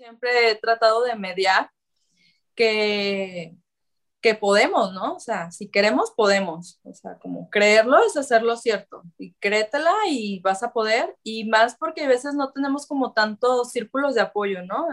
[0.00, 1.70] siempre he tratado de mediar
[2.54, 3.54] que,
[4.22, 5.16] que podemos, ¿no?
[5.16, 6.80] O sea, si queremos, podemos.
[6.84, 9.02] O sea, como creerlo es hacerlo cierto.
[9.18, 11.16] Y créetela y vas a poder.
[11.22, 14.86] Y más porque a veces no tenemos como tantos círculos de apoyo, ¿no?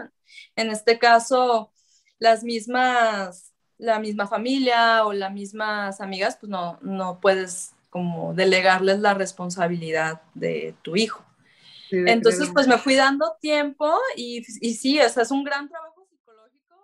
[0.56, 1.72] En este caso,
[2.18, 8.98] las mismas, la misma familia o las mismas amigas, pues no, no puedes como delegarles
[8.98, 11.27] la responsabilidad de tu hijo.
[11.90, 16.06] Entonces, pues me fui dando tiempo y, y sí, o sea, es un gran trabajo
[16.08, 16.76] psicológico.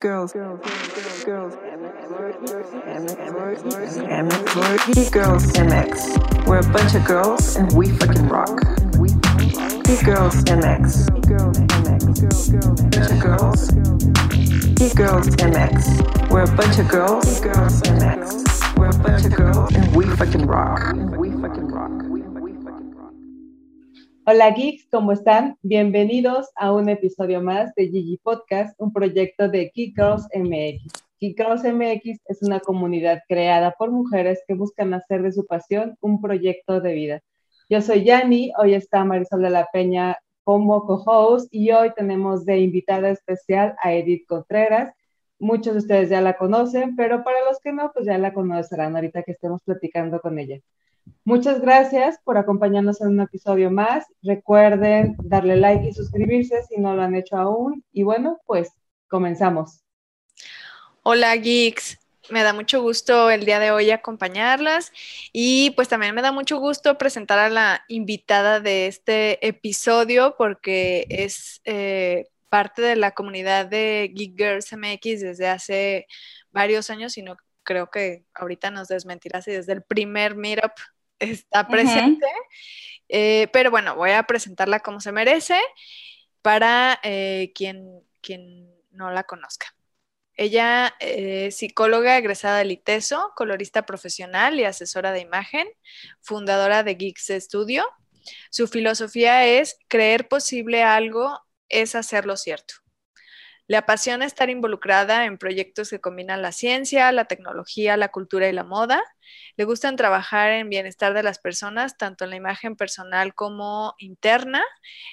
[0.00, 0.60] Girls, girls,
[1.24, 1.56] girls, girls,
[5.12, 6.46] girls, MX.
[6.46, 8.60] We're a bunch of girls and we fucking rock.
[10.04, 11.06] girls MX.
[11.28, 12.00] Girls MX.
[12.90, 13.70] Bunch of girls.
[14.94, 16.30] girls MX.
[16.30, 17.40] We're a bunch of girls.
[17.40, 18.76] Girls MX.
[18.78, 20.94] We're a bunch of girls and we fucking rock.
[21.18, 21.69] We fucking rock.
[24.26, 25.56] Hola geeks, ¿cómo están?
[25.62, 30.92] Bienvenidos a un episodio más de Gigi Podcast, un proyecto de Geek Girls MX.
[31.18, 35.96] Geek Girls MX es una comunidad creada por mujeres que buscan hacer de su pasión
[36.02, 37.20] un proyecto de vida.
[37.70, 42.58] Yo soy Yani, hoy está Marisol de la Peña como co-host y hoy tenemos de
[42.58, 44.92] invitada especial a Edith Contreras.
[45.38, 48.96] Muchos de ustedes ya la conocen, pero para los que no, pues ya la conocerán
[48.96, 50.60] ahorita que estemos platicando con ella.
[51.24, 54.06] Muchas gracias por acompañarnos en un episodio más.
[54.22, 57.84] Recuerden darle like y suscribirse si no lo han hecho aún.
[57.92, 58.72] Y bueno, pues
[59.08, 59.84] comenzamos.
[61.02, 61.98] Hola geeks,
[62.30, 64.92] me da mucho gusto el día de hoy acompañarlas
[65.32, 71.06] y pues también me da mucho gusto presentar a la invitada de este episodio porque
[71.08, 76.06] es eh, parte de la comunidad de Geek Girls MX desde hace
[76.50, 80.72] varios años y no creo que ahorita nos desmentirá si desde el primer meetup
[81.20, 82.26] está presente.
[83.08, 85.60] Eh, pero bueno, voy a presentarla como se merece
[86.42, 89.74] para eh, quien, quien no la conozca.
[90.34, 95.68] Ella es psicóloga egresada del ITESO, colorista profesional y asesora de imagen,
[96.20, 97.84] fundadora de Geeks Studio.
[98.50, 102.74] Su filosofía es creer posible algo es hacerlo cierto.
[103.70, 108.52] Le apasiona estar involucrada en proyectos que combinan la ciencia, la tecnología, la cultura y
[108.52, 109.00] la moda.
[109.56, 114.64] Le gustan trabajar en bienestar de las personas, tanto en la imagen personal como interna.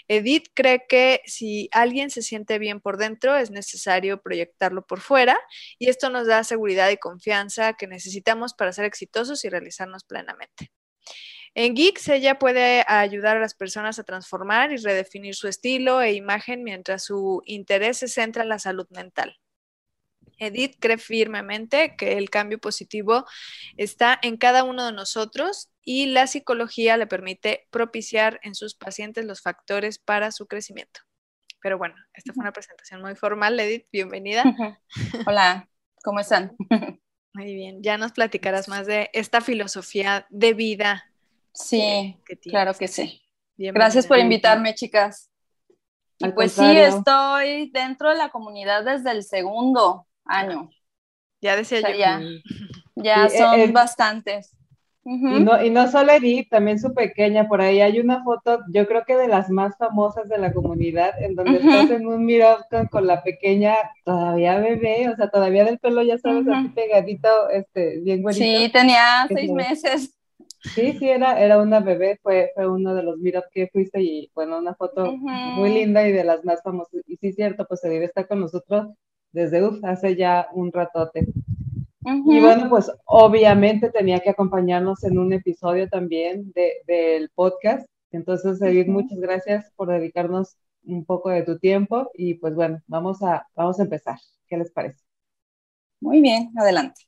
[0.08, 5.38] Edith cree que si alguien se siente bien por dentro, es necesario proyectarlo por fuera
[5.78, 10.72] y esto nos da seguridad y confianza que necesitamos para ser exitosos y realizarnos plenamente.
[11.60, 16.14] En Geeks ella puede ayudar a las personas a transformar y redefinir su estilo e
[16.14, 19.40] imagen mientras su interés se centra en la salud mental.
[20.38, 23.26] Edith cree firmemente que el cambio positivo
[23.76, 29.26] está en cada uno de nosotros y la psicología le permite propiciar en sus pacientes
[29.26, 31.00] los factores para su crecimiento.
[31.60, 33.60] Pero bueno, esta fue una presentación muy formal.
[33.60, 34.44] Edith, bienvenida.
[35.26, 35.68] Hola,
[36.04, 36.56] ¿cómo están?
[37.34, 41.07] Muy bien, ya nos platicarás más de esta filosofía de vida
[41.58, 43.22] Sí, claro que sí.
[43.58, 45.32] Gracias por invitarme, chicas.
[46.20, 50.70] Y pues sí, estoy dentro de la comunidad desde el segundo año.
[51.42, 51.96] Ya decía yo.
[51.98, 52.28] Ya,
[52.96, 54.56] ya son bastantes.
[55.04, 58.88] y, no, y no solo Edith, también su pequeña, por ahí hay una foto, yo
[58.88, 62.66] creo que de las más famosas de la comunidad, en donde estás en un mirror
[62.92, 68.02] con, la pequeña todavía bebé, o sea, todavía del pelo, ya sabes, así pegadito, este,
[68.02, 68.44] bien bonito.
[68.44, 70.17] Sí, tenía seis meses.
[70.74, 74.32] Sí, sí, era, era una bebé, fue, fue uno de los meetups que fuiste y
[74.36, 77.02] bueno, una foto muy linda y de las más famosas.
[77.08, 78.88] Y sí, cierto, pues debe estar con nosotros
[79.32, 81.28] desde uf, hace ya un ratote.
[82.26, 87.88] Y bueno, pues obviamente tenía que acompañarnos en un episodio también de, del podcast.
[88.12, 93.22] Entonces, Edith, muchas gracias por dedicarnos un poco de tu tiempo y pues bueno, vamos
[93.24, 94.18] a, vamos a empezar.
[94.48, 95.04] ¿Qué les parece?
[96.02, 97.07] Muy bien, adelante.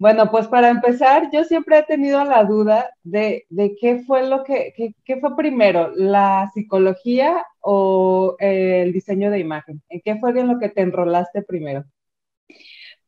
[0.00, 3.46] Bueno, pues para empezar, yo siempre he tenido la duda de,
[3.78, 4.72] qué fue lo que,
[5.04, 9.82] qué, fue primero, la psicología o el diseño de imagen.
[9.90, 11.84] ¿En qué fue en lo que te enrolaste primero?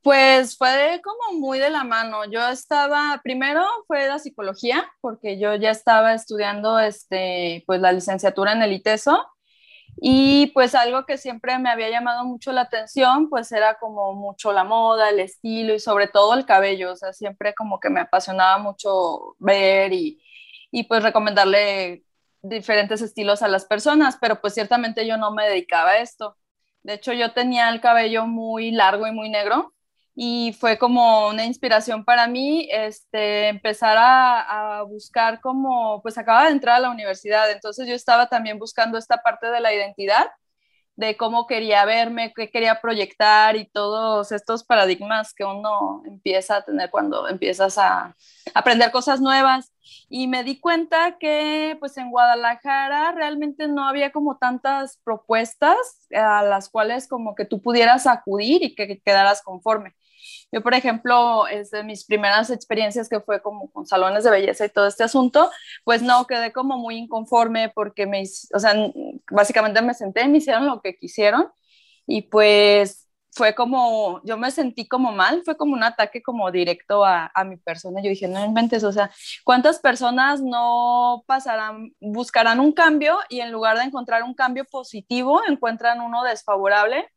[0.03, 2.27] Pues fue como muy de la mano.
[2.31, 8.53] Yo estaba, primero fue la psicología, porque yo ya estaba estudiando este, pues la licenciatura
[8.53, 9.32] en el ITESO
[9.97, 14.53] y pues algo que siempre me había llamado mucho la atención, pues era como mucho
[14.53, 18.01] la moda, el estilo y sobre todo el cabello, o sea, siempre como que me
[18.01, 20.21] apasionaba mucho ver y,
[20.71, 22.05] y pues recomendarle
[22.43, 26.37] diferentes estilos a las personas, pero pues ciertamente yo no me dedicaba a esto.
[26.83, 29.73] De hecho, yo tenía el cabello muy largo y muy negro
[30.15, 36.53] y fue como una inspiración para mí este, empezar a, buscar como, pues acaba de
[36.53, 40.27] entrar a la universidad, entonces yo estaba también buscando esta parte de la identidad
[40.97, 46.65] de cómo quería verme, qué quería proyectar y todos estos paradigmas que uno empieza a
[46.65, 48.15] tener cuando empiezas a
[48.55, 49.73] aprender cosas nuevas.
[50.09, 55.77] Y me di cuenta que pues en Guadalajara realmente no había como tantas propuestas
[56.15, 59.95] a las cuales como que tú pudieras acudir y que quedaras conforme.
[60.53, 64.67] Yo, por ejemplo, es de mis primeras experiencias que fue como con salones de belleza
[64.67, 65.51] y todo este asunto,
[65.83, 68.23] pues no, quedé como muy inconforme porque me,
[68.55, 68.75] o sea,
[69.31, 71.49] básicamente me senté, me hicieron lo que quisieron
[72.07, 77.05] y pues fue como, yo me sentí como mal, fue como un ataque como directo
[77.05, 78.03] a, a, mi persona.
[78.03, 79.11] Yo dije, no inventes, o sea,
[79.45, 85.41] ¿cuántas personas no pasarán, buscarán un cambio y en lugar de encontrar un cambio positivo,
[85.49, 87.09] encuentran uno desfavorable?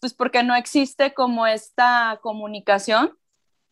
[0.00, 3.12] Pues porque no existe como esta comunicación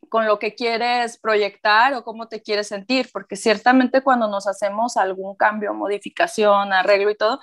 [0.09, 4.97] con lo que quieres proyectar o cómo te quieres sentir, porque ciertamente cuando nos hacemos
[4.97, 7.41] algún cambio, modificación, arreglo y todo,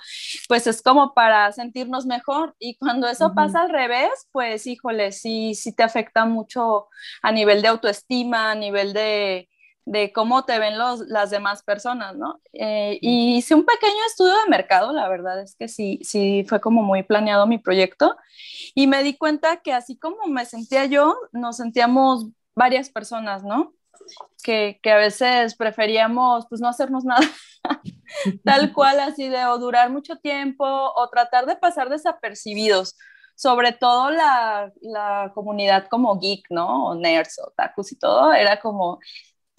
[0.48, 2.54] pues es como para sentirnos mejor.
[2.58, 6.88] Y cuando eso pasa al revés, pues híjole, sí, sí te afecta mucho
[7.22, 9.48] a nivel de autoestima, a nivel de,
[9.86, 12.40] de cómo te ven los, las demás personas, ¿no?
[12.52, 16.60] Eh, y hice un pequeño estudio de mercado, la verdad es que sí, sí fue
[16.60, 18.16] como muy planeado mi proyecto
[18.74, 23.74] y me di cuenta que así como me sentía yo, nos sentíamos varias personas, ¿no?
[24.42, 27.26] Que, que a veces preferíamos pues no hacernos nada,
[28.44, 32.96] tal cual así de o durar mucho tiempo o tratar de pasar desapercibidos,
[33.34, 36.86] sobre todo la, la comunidad como geek, ¿no?
[36.86, 39.00] O nerds o tacos y todo, era como,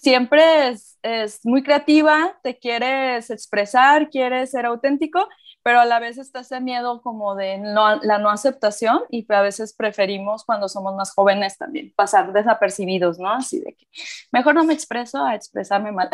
[0.06, 5.28] siempre es, es, muy creativa, te quieres expresar, quieres ser auténtico,
[5.64, 9.42] pero a la vez está ese miedo como de no, la no aceptación y a
[9.42, 13.32] veces preferimos cuando somos más jóvenes también pasar desapercibidos, ¿no?
[13.32, 13.88] Así de que
[14.32, 16.10] mejor no me expreso a expresarme mal.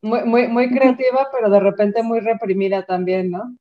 [0.00, 3.56] Muy, muy, muy creativa, pero de repente muy reprimida también, ¿no?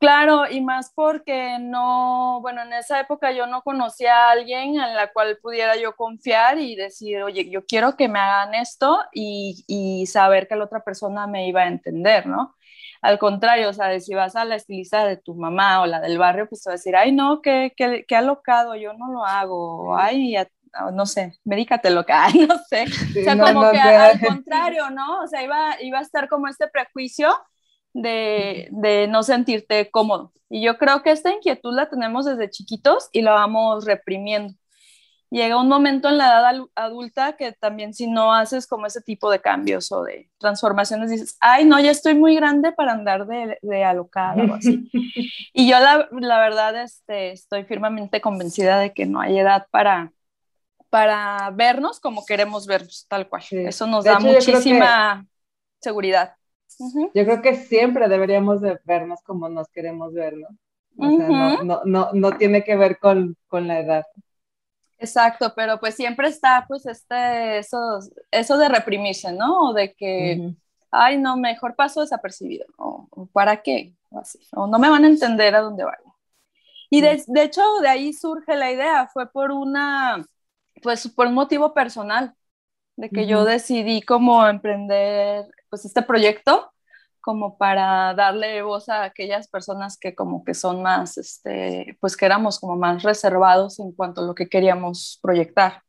[0.00, 4.94] Claro, y más porque no, bueno, en esa época yo no conocía a alguien en
[4.94, 9.62] la cual pudiera yo confiar y decir, oye, yo quiero que me hagan esto y,
[9.68, 12.56] y saber que la otra persona me iba a entender, ¿no?
[13.02, 16.16] Al contrario, o sea, si vas a la estilista de tu mamá o la del
[16.16, 19.26] barrio, pues te va a decir, ay, no, qué, qué, qué alocado, yo no lo
[19.26, 20.34] hago, ay,
[20.94, 22.84] no sé, medícate loca, ay, no sé.
[22.84, 25.20] o sea, como que al contrario, ¿no?
[25.20, 27.34] O sea, iba, iba a estar como este prejuicio
[27.92, 30.32] de, de, no sentirte cómodo.
[30.48, 34.54] Y yo creo que esta inquietud la tenemos desde chiquitos y la vamos reprimiendo.
[35.30, 39.30] Llega un momento en la edad adulta que también si no haces como ese tipo
[39.30, 43.56] de cambios o de transformaciones, dices, ay, no, ya estoy muy grande para andar de,
[43.62, 44.90] de alocada o así.
[45.54, 50.12] y yo la, la, verdad este, estoy firmemente convencida de que no hay edad para,
[50.90, 53.42] para vernos como queremos vernos, tal cual.
[53.42, 53.58] Sí.
[53.58, 55.26] Eso nos de da hecho, muchísima
[55.80, 56.34] seguridad.
[57.14, 60.48] Yo creo que siempre deberíamos de vernos como nos queremos ver, ¿no?
[60.96, 64.06] O sea, no, no, no, no, tiene que ver con, con, la edad.
[64.98, 68.00] Exacto, pero pues siempre está pues este, eso,
[68.30, 69.70] eso de reprimirse, ¿no?
[69.70, 70.56] O de que, uh -huh.
[70.90, 73.94] ay, no, mejor paso desapercibido, o, o, ¿para qué?
[74.10, 76.14] O así, o no me van a entender a dónde vaya.
[76.90, 80.26] Y de, de hecho de ahí surge la idea, fue por una,
[80.82, 82.34] pues por un motivo personal,
[82.96, 83.28] de que uh -huh.
[83.28, 86.72] yo decidí como emprender pues este proyecto
[87.20, 92.24] como para darle voz a aquellas personas que como que son más, este, pues que
[92.24, 95.82] éramos como más reservados en cuanto a lo que queríamos proyectar.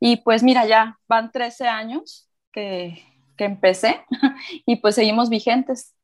[0.00, 3.04] Y pues mira, ya van 13 años que,
[3.36, 4.04] que empecé
[4.66, 5.94] y pues seguimos vigentes.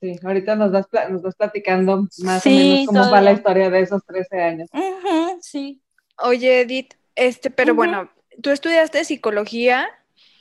[0.00, 3.68] Sí, ahorita nos vas, nos vas platicando más sí, o menos cómo va la historia
[3.68, 4.68] de esos 13 años.
[4.72, 5.82] Uh -huh, sí.
[6.22, 7.76] Oye, Edith, este, pero uh -huh.
[7.76, 8.10] bueno,
[8.40, 9.88] tú estudiaste psicología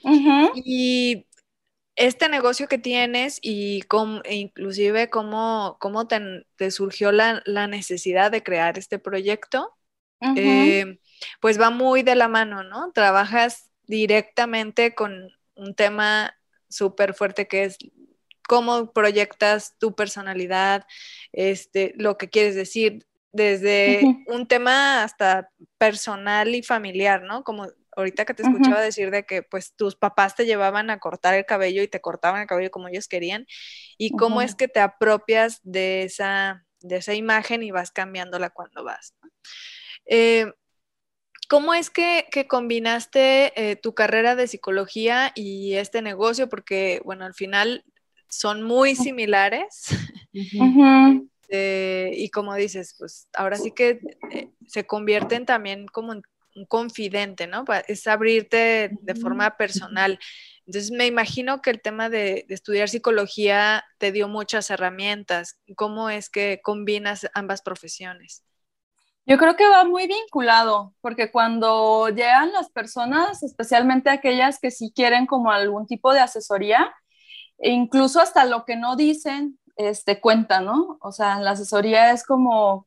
[0.04, 0.52] uh -huh.
[0.56, 1.27] y
[1.98, 3.82] este negocio que tienes y
[4.24, 9.76] e inclusive cómo, cómo te, te surgió la, la, necesidad de crear este proyecto,
[10.22, 10.34] uh -huh.
[10.38, 11.00] eh,
[11.42, 12.92] pues va muy de la mano, ¿no?
[12.94, 16.36] Trabajas directamente con un tema
[16.70, 17.78] súper fuerte que es
[18.48, 20.86] cómo proyectas tu personalidad,
[21.34, 24.36] este, lo que quieres decir, desde uh -huh.
[24.36, 25.50] un tema hasta
[25.80, 27.44] personal y familiar, ¿no?
[27.44, 28.86] Como ahorita que te escuchaba uh -huh.
[28.86, 32.42] decir de que pues tus papás te llevaban a cortar el cabello y te cortaban
[32.42, 33.46] el cabello como ellos querían
[33.98, 34.46] y cómo uh -huh.
[34.46, 39.16] es que te apropias de esa, de esa imagen y vas cambiándola cuando vas.
[40.06, 40.52] Eh,
[41.50, 46.50] ¿Cómo es que, que combinaste eh, tu carrera de psicología y este negocio?
[46.50, 47.86] Porque, bueno, al final
[48.30, 49.88] son muy similares.
[50.34, 51.30] Uh -huh.
[51.50, 54.02] eh, y como dices, pues ahora sí que
[54.32, 56.22] eh, se convierten también como en
[56.58, 57.64] un confidente, ¿no?
[57.88, 60.20] Es abrirte de forma personal.
[60.66, 65.60] Entonces, me imagino que el tema de, estudiar psicología te dio muchas herramientas.
[65.76, 68.44] ¿Cómo es que combinas ambas profesiones?
[69.26, 74.92] Yo creo que va muy vinculado, porque cuando llegan las personas, especialmente aquellas que sí
[74.96, 76.94] quieren como algún tipo de asesoría,
[77.58, 80.98] e incluso hasta lo que no dicen, este, cuenta, ¿no?
[81.02, 82.87] O sea, la asesoría es como,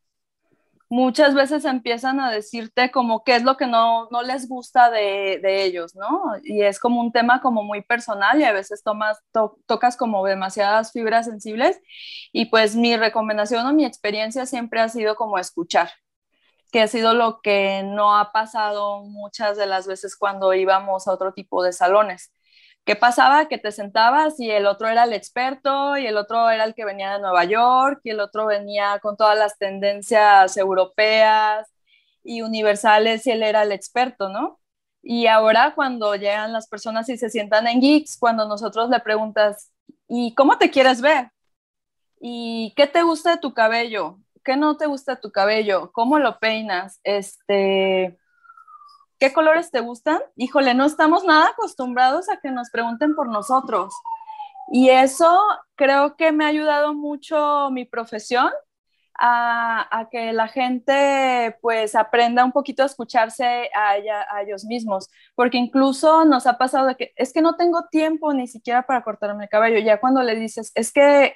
[0.90, 5.38] muchas veces empiezan a decirte como qué es lo que no, no les gusta de,
[5.40, 6.20] de, ellos, ¿no?
[6.42, 9.18] Y es como un tema como muy personal y a veces tomas,
[9.66, 11.80] tocas como demasiadas fibras sensibles
[12.32, 15.90] y pues mi recomendación o mi experiencia siempre ha sido como escuchar,
[16.72, 21.12] que ha sido lo que no ha pasado muchas de las veces cuando íbamos a
[21.12, 22.32] otro tipo de salones.
[22.84, 23.46] ¿Qué pasaba?
[23.48, 26.84] Que te sentabas y el otro era el experto y el otro era el que
[26.84, 31.68] venía de Nueva York y el otro venía con todas las tendencias europeas
[32.24, 34.60] y universales y él era el experto, ¿no?
[35.02, 39.72] Y ahora cuando llegan las personas y se sientan en Geeks, cuando nosotros le preguntas,
[40.08, 41.30] ¿y cómo te quieres ver?
[42.20, 44.18] ¿Y qué te gusta de tu cabello?
[44.44, 45.90] ¿Qué no te gusta de tu cabello?
[45.92, 47.00] ¿Cómo lo peinas?
[47.04, 48.18] Este,
[49.20, 50.18] ¿qué colores te gustan?
[50.36, 53.94] Híjole, no estamos nada acostumbrados a que nos pregunten por nosotros.
[54.72, 55.38] Y eso
[55.76, 58.50] creo que me ha ayudado mucho mi profesión
[59.22, 63.96] a, que la gente pues aprenda un poquito a escucharse a,
[64.42, 68.48] ellos mismos, porque incluso nos ha pasado de que es que no tengo tiempo ni
[68.48, 71.34] siquiera para cortarme el cabello, ya cuando le dices, es que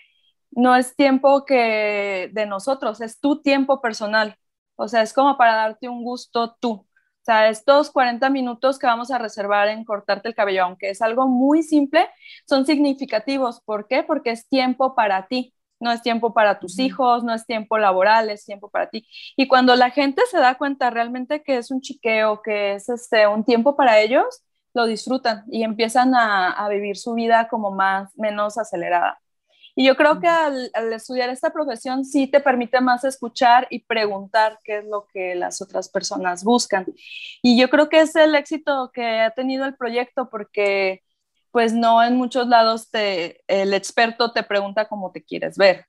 [0.50, 4.36] no es tiempo que de nosotros, es tu tiempo personal,
[4.76, 6.86] o sea, es como para darte un gusto tú.
[7.24, 11.00] O sea, estos 40 minutos que vamos a reservar en cortarte el cabello, aunque es
[11.00, 12.06] algo muy simple,
[12.46, 13.62] son significativos.
[13.62, 14.02] ¿Por qué?
[14.02, 18.28] Porque es tiempo para ti, no es tiempo para tus hijos, no es tiempo laboral,
[18.28, 19.06] es tiempo para ti.
[19.36, 23.26] Y cuando la gente se da cuenta realmente que es un chiqueo, que es este,
[23.26, 24.42] un tiempo para ellos,
[24.74, 29.18] lo disfrutan y empiezan a, a vivir su vida como más, menos acelerada.
[29.76, 34.60] Y yo creo que al, estudiar esta profesión sí te permite más escuchar y preguntar
[34.62, 36.86] qué es lo que las otras personas buscan.
[37.42, 41.02] Y yo creo que es el éxito que ha tenido el proyecto porque
[41.50, 45.86] pues no en muchos lados te, el experto te pregunta cómo te quieres ver.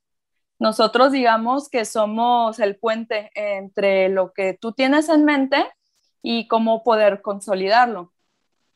[0.57, 5.65] Nosotros digamos que somos el puente entre lo que tú tienes en mente
[6.21, 8.13] y cómo poder consolidarlo.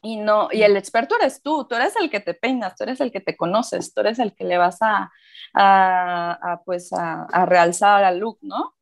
[0.01, 3.01] Y, no, y el experto eres tú, tú eres el que te peinas, tú eres
[3.01, 5.11] el que te conoces, tú eres el que le vas a,
[5.53, 8.75] a, pues a, a, realzar al look, ¿no?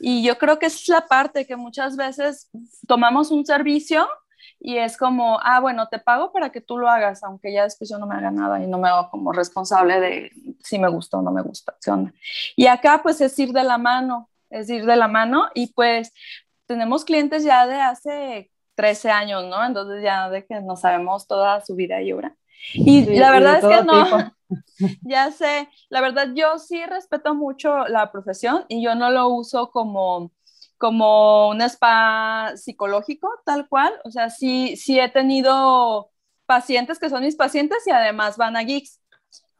[0.00, 2.50] Y yo creo que es la parte que muchas veces
[2.86, 4.08] tomamos un servicio
[4.64, 7.90] y es como, ah, bueno, te pago para que tú lo hagas, aunque ya después
[7.90, 10.30] yo no me haga nada y no me hago como responsable de
[10.62, 11.76] si me gusta o no me gusta.
[12.54, 16.12] Y acá pues es ir de la mano, es ir de la mano y pues
[16.66, 19.64] tenemos clientes ya de hace 13 años, ¿no?
[19.64, 22.36] Entonces ya de que no sabemos toda su vida y obra.
[22.74, 24.32] Y la verdad es que no,
[25.02, 29.70] ya sé, la verdad yo sí respeto mucho la profesión y yo no lo uso
[29.70, 30.32] como,
[30.78, 36.10] como un spa psicológico tal cual, o sea, sí, sí he tenido
[36.46, 39.01] pacientes que son mis pacientes y además van a geeks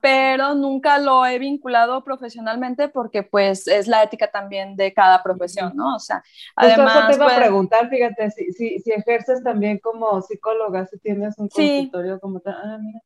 [0.02, 5.76] pero nunca lo he vinculado profesionalmente porque pues es la ética también de cada profesión,
[5.76, 5.94] ¿no?
[5.94, 6.24] O sea,
[6.56, 7.06] además...
[7.06, 11.38] te iba a pues preguntar, fíjate, si, si, si, ejerces también como psicóloga, si tienes
[11.38, 12.98] un consultorio como tal, ah, mira.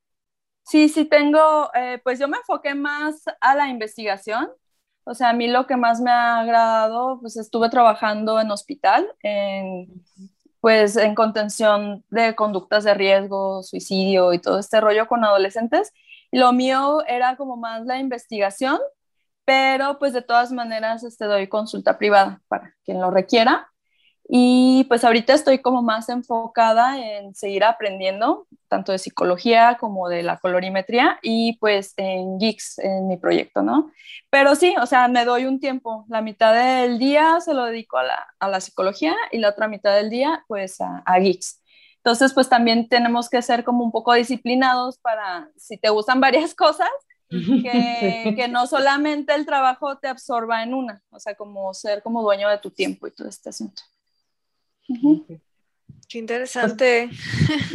[0.63, 4.49] Sí, sí tengo, eh, pues yo me enfoqué más a la investigación,
[5.05, 9.07] o sea, a mí lo que más me ha agradado, pues estuve trabajando en hospital,
[9.23, 10.03] en,
[10.63, 15.93] pues en contención de conductas de riesgo, suicidio y todo este rollo con adolescentes,
[16.33, 18.79] lo mío era como más la investigación,
[19.45, 23.69] pero pues de todas maneras este, doy consulta privada para quien lo requiera.
[24.29, 30.25] Y pues ahorita estoy como más enfocada en seguir aprendiendo, tanto de psicología como de
[30.25, 33.93] la colorimetría y pues en Geeks, en mi proyecto, ¿no?
[34.29, 36.05] Pero sí, o sea, me doy un tiempo.
[36.09, 39.69] La mitad del día se lo dedico a la, a la psicología y la otra
[39.69, 41.63] mitad del día pues a, a Geeks.
[42.07, 46.55] Entonces, pues también tenemos que ser como un poco disciplinados para, si te gustan varias
[46.55, 46.89] cosas,
[47.29, 52.23] que, que, no solamente el trabajo te absorba en una, o sea, como ser como
[52.23, 53.83] dueño de tu tiempo y todo este asunto.
[56.09, 57.11] Qué interesante.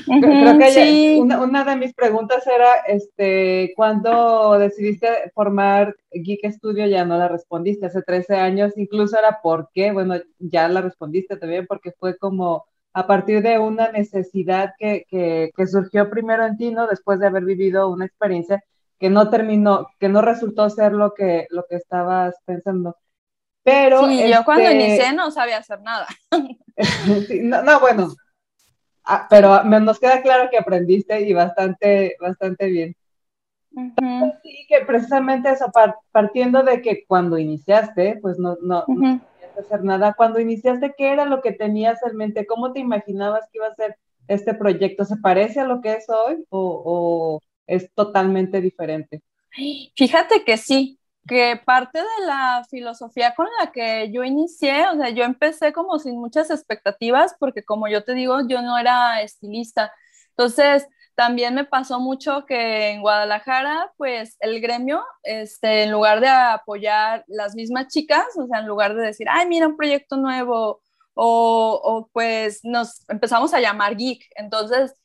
[0.05, 1.19] Creo que sí.
[1.19, 6.87] una, una, de mis preguntas era, este, ¿cuándo decidiste formar Geek Studio?
[6.87, 11.35] Ya no la respondiste, hace 13 años, incluso era por qué, bueno, ya la respondiste
[11.35, 16.71] también porque fue como a partir de una necesidad que, que, surgió primero en ti,
[16.71, 16.87] ¿no?
[16.87, 18.63] Después de haber vivido una experiencia
[18.99, 22.97] que no terminó, que no resultó ser lo que, lo que estabas pensando.
[23.63, 26.07] Pero, sí, yo cuando este inicié no sabía hacer nada.
[27.41, 28.13] no, bueno,
[29.05, 32.95] ah, pero nos queda claro que aprendiste y bastante, bastante bien.
[34.43, 35.71] Sí, que precisamente eso,
[36.11, 39.21] partiendo de que cuando iniciaste, pues no, no, no
[39.61, 40.13] hacer nada.
[40.13, 42.45] Cuando iniciaste, ¿qué era lo que tenías en mente?
[42.45, 45.05] ¿Cómo te imaginabas que iba a ser este proyecto?
[45.05, 49.21] ¿Se parece a lo que es hoy o, o es totalmente diferente?
[49.95, 55.09] Fíjate que sí, que parte de la filosofía con la que yo inicié, o sea,
[55.09, 59.91] yo empecé como sin muchas expectativas, porque como yo te digo, yo no era estilista.
[60.29, 60.87] Entonces,
[61.21, 67.23] también me pasó mucho que en Guadalajara, pues el gremio, este, en lugar de apoyar
[67.27, 70.81] las mismas chicas, o sea, en lugar de decir, ay, mira un proyecto nuevo,
[71.13, 74.23] o, o pues nos empezamos a llamar geek.
[74.35, 74.95] Entonces,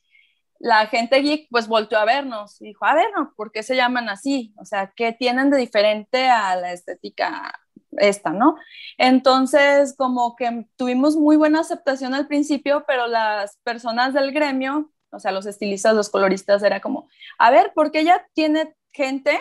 [0.58, 3.34] la gente geek pues volvió a vernos y dijo, a ver, ¿no?
[3.36, 4.54] ¿por qué se llaman así?
[4.56, 7.52] O sea, ¿qué tienen de diferente a la estética
[7.98, 8.56] esta, no?
[8.96, 15.20] Entonces, como que tuvimos muy buena aceptación al principio, pero las personas del gremio, o
[15.20, 17.08] sea, los estilistas, los coloristas, era como,
[17.38, 19.38] a ver, ¿por qué ella tiene gente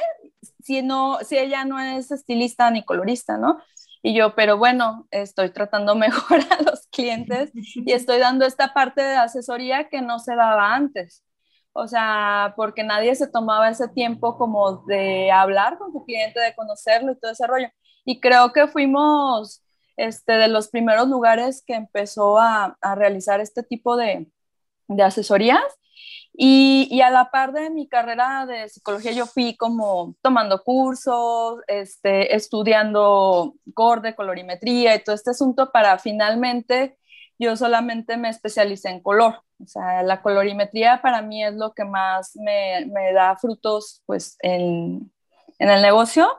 [0.64, 3.60] si, no, si ella no es estilista ni colorista, no?
[4.02, 9.02] Y yo, pero bueno, estoy tratando mejor a los clientes y estoy dando esta parte
[9.02, 11.24] de asesoría que no se daba antes.
[11.74, 16.56] O sea, porque nadie se tomaba ese tiempo como de hablar con tu cliente, de
[16.56, 17.70] conocerlo y todo ese rollo.
[18.06, 19.62] Y creo que fuimos
[19.98, 24.28] este, de los primeros lugares que empezó a, a realizar este tipo de,
[24.88, 25.64] de asesorías
[26.38, 32.36] y, a la par de mi carrera de psicología, yo fui como tomando cursos, este,
[32.36, 33.56] estudiando
[34.02, 36.98] de colorimetría y todo este asunto para finalmente
[37.38, 39.42] yo solamente me especialicé en color.
[39.62, 45.12] O sea, la colorimetría para mí es lo que más me, da frutos pues en,
[45.60, 46.30] en, el negocio.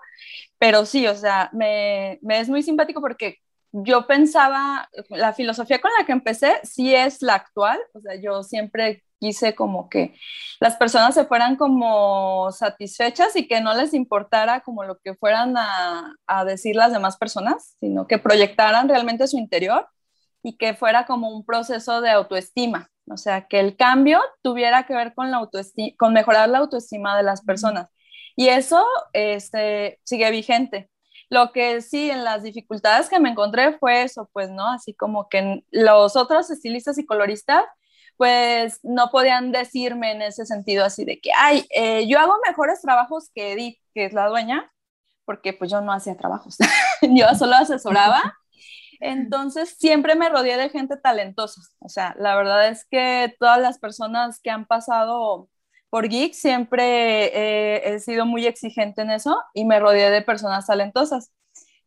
[0.59, 3.39] Pero sí, o sea, me, me es muy simpático porque
[3.85, 8.43] yo pensaba, la filosofía con la que empecé sí es la actual, o sea, yo
[8.43, 10.15] siempre quise como que
[10.61, 15.55] las personas se fueran como satisfechas y que no les importara como lo que fueran
[15.57, 19.89] a, decir las demás personas, sino que proyectaran realmente su interior
[20.43, 24.95] y que fuera como un proceso de autoestima, o sea, que el cambio tuviera que
[24.95, 27.89] ver con, la autoestima, con mejorar la autoestima de las personas.
[28.37, 30.91] Y eso este, sigue vigente.
[31.29, 34.69] Lo que sí, en las dificultades que me encontré fue eso, pues, ¿no?
[34.69, 37.65] Así como que los otros estilistas y coloristas
[38.17, 42.81] pues no podían decirme en ese sentido así de que, ay, eh, yo hago mejores
[42.81, 44.73] trabajos que Edith, que es la dueña,
[45.25, 46.57] porque pues yo no hacía trabajos,
[47.03, 48.39] yo solo asesoraba.
[49.01, 51.61] Entonces siempre me rodeé de gente talentosa.
[51.81, 55.51] O sea, la verdad es que todas las personas que han pasado
[55.91, 60.67] por Geek siempre eh, he sido muy exigente en eso y me rodeé de personas
[60.67, 61.33] talentosas.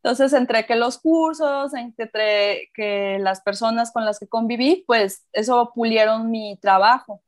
[0.02, 5.72] Entonces, entre que los cursos, entre que las personas con las que conviví, pues eso
[5.74, 7.22] pulieron mi trabajo.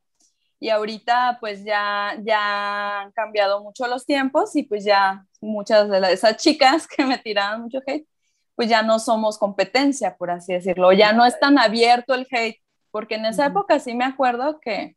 [0.59, 6.13] Y ahorita pues ya, ya han cambiado mucho los tiempos y pues ya muchas de
[6.13, 8.07] esas chicas que me tiraban mucho hate,
[8.55, 10.91] pues ya no somos competencia, por así decirlo.
[10.93, 14.95] Ya no es tan abierto el hate, porque en esa época sí me acuerdo que,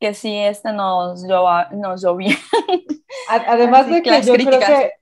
[0.00, 2.36] que sí, este nos, nos llovía.
[3.28, 4.92] Además de que yo creo que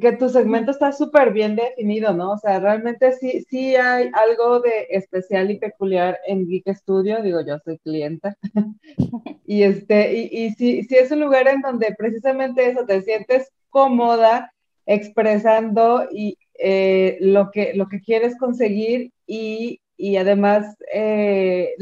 [0.00, 2.32] que tu segmento está súper bien definido, ¿no?
[2.32, 7.40] O sea, realmente sí, sí hay algo de especial y peculiar en Geek Studio, digo,
[7.42, 8.36] yo soy clienta,
[9.46, 13.50] y este, y, y sí, sí es un lugar en donde precisamente eso, te sientes
[13.70, 14.52] cómoda
[14.86, 21.74] expresando y, eh, lo, que, lo que quieres conseguir y, y además eh,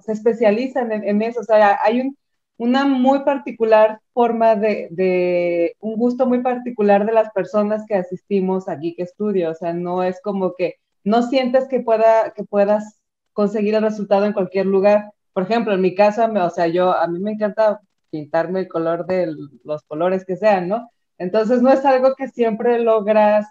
[0.00, 2.16] se especializan en, eso, o sea, hay un
[2.58, 8.74] una muy particular forma de, un gusto muy particular de las personas que asistimos a
[8.74, 13.00] Geek Studio, o sea, no es como que no sientes que, pueda, que puedas
[13.32, 15.12] conseguir el resultado en cualquier lugar.
[15.32, 19.06] Por ejemplo, en mi caso, o sea, yo, a mí me encanta pintarme el color
[19.06, 19.32] de
[19.64, 20.90] los colores que sean, ¿no?
[21.16, 23.46] Entonces no es algo que siempre logras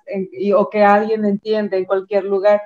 [0.56, 2.62] o que alguien entiende en cualquier lugar.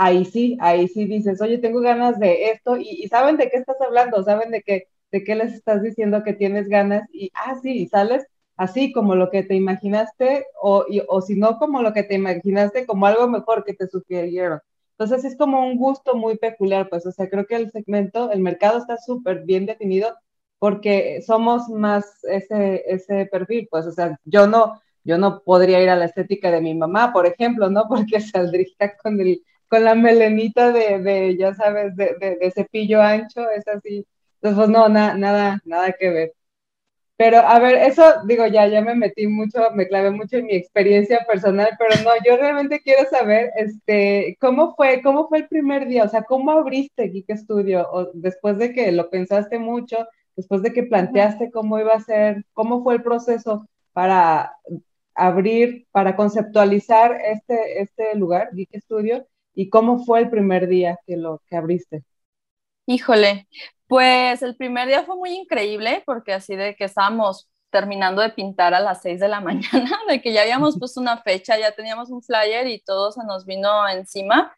[0.00, 3.56] Ahí sí, ahí sí dices, oye, tengo ganas de esto y, y saben de qué
[3.58, 7.56] estás hablando, saben de que de qué les estás diciendo que tienes ganas y, ah,
[7.62, 11.92] sí, y sales así como lo que te imaginaste o, o si no como lo
[11.92, 14.60] que te imaginaste, como algo mejor que te sugirieron.
[14.98, 18.40] Entonces es como un gusto muy peculiar, pues, o sea, creo que el segmento, el
[18.40, 20.14] mercado está súper bien definido
[20.58, 25.88] porque somos más ese, ese perfil, pues, o sea, yo no, yo no podría ir
[25.90, 27.84] a la estética de mi mamá, por ejemplo, ¿no?
[27.88, 28.66] Porque saldría
[29.02, 33.66] con, el, con la melenita de, de ya sabes, de, de, de cepillo ancho, es
[33.68, 34.06] así,
[34.40, 36.32] entonces, pues no, nada, nada que ver.
[37.16, 40.54] Pero a ver, eso digo, ya, ya me metí mucho, me clavé mucho en mi
[40.54, 45.88] experiencia personal, pero no, yo realmente quiero saber, este, ¿cómo fue, cómo fue el primer
[45.88, 46.04] día?
[46.04, 47.88] O sea, ¿cómo abriste Geek Studio?
[47.90, 52.44] O después de que lo pensaste mucho, después de que planteaste cómo iba a ser,
[52.52, 54.52] cómo fue el proceso para
[55.14, 59.26] abrir, para conceptualizar este, este lugar, Geek Studio,
[59.58, 62.04] y cómo fue el primer día que lo que abriste.
[62.86, 63.48] Híjole,
[63.88, 68.72] pues el primer día fue muy increíble porque así de que estábamos terminando de pintar
[68.72, 72.08] a las 6 de la mañana, de que ya habíamos puesto una fecha, ya teníamos
[72.10, 74.56] un flyer y todo se nos vino encima.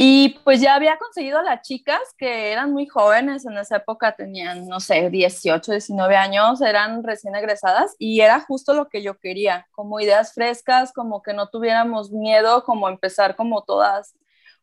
[0.00, 4.14] Y pues ya había conseguido a las chicas que eran muy jóvenes en esa época,
[4.14, 9.18] tenían, no sé, 18, 19 años, eran recién egresadas y era justo lo que yo
[9.18, 14.14] quería, como ideas frescas, como que no tuviéramos miedo, como empezar como todas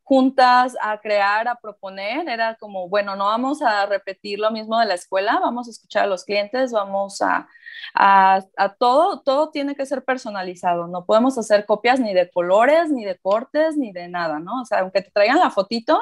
[0.06, 4.86] juntas a crear, a proponer, era como, bueno, no vamos a repetir lo mismo de
[4.86, 7.48] la escuela, vamos a escuchar a los clientes, vamos a,
[7.96, 8.44] a,
[8.78, 13.18] todo, todo tiene que ser personalizado, no podemos hacer copias ni de colores, ni de
[13.18, 14.62] cortes, ni de nada, ¿no?
[14.62, 16.00] O sea, aunque te traigan la fotito,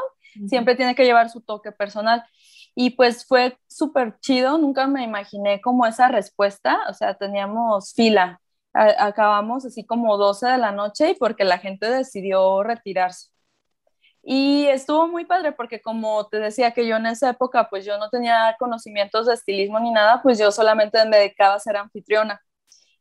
[0.50, 2.26] siempre tiene que llevar su toque personal.
[2.76, 8.42] Y pues fue súper chido, nunca me imaginé como esa respuesta, o sea, teníamos fila,
[8.74, 13.33] acabamos así como 12 de la noche y porque la gente decidió retirarse.
[14.26, 17.98] Y estuvo muy padre porque como te decía que yo en esa época pues yo
[17.98, 22.42] no tenía conocimientos de estilismo ni nada, pues yo solamente me dedicaba a ser anfitriona.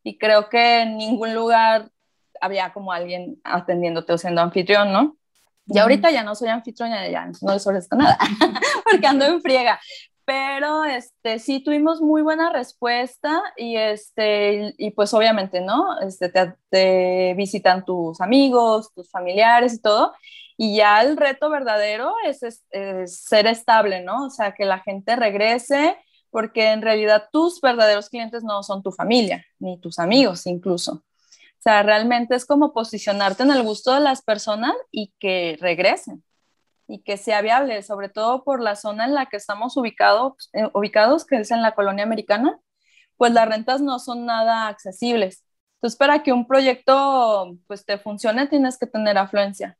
[0.03, 1.89] Y creo que en ningún lugar
[2.41, 5.15] había como alguien atendiéndote o siendo anfitrión, ¿no?
[5.65, 8.17] Y ahorita ya no soy anfitriona, ya no les ofrezco nada,
[8.83, 9.79] porque ando en friega.
[10.25, 15.99] Pero este, sí tuvimos muy buena respuesta y, este, y pues obviamente, ¿no?
[15.99, 20.13] Este, te, te visitan tus amigos, tus familiares y todo.
[20.57, 22.39] Y ya el reto verdadero es,
[23.05, 24.25] ser estable, ¿no?
[24.25, 25.97] O sea, que la gente regrese,
[26.29, 30.93] porque en realidad tus verdaderos clientes no son tu familia, ni tus amigos incluso.
[30.93, 36.23] O sea, realmente es como posicionarte en el gusto de las personas y que regresen
[36.87, 40.69] y que sea viable, sobre todo por la zona en la que estamos ubicados, eh,
[40.73, 42.59] ubicados que es en la colonia americana,
[43.17, 45.45] pues las rentas no son nada accesibles.
[45.75, 49.77] Entonces, para que un proyecto pues te funcione, tienes que tener afluencia.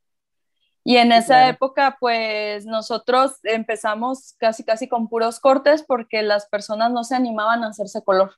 [0.84, 6.92] Y en esa época, pues nosotros empezamos casi, casi con puros cortes porque las personas
[6.92, 8.34] no se animaban a hacerse color.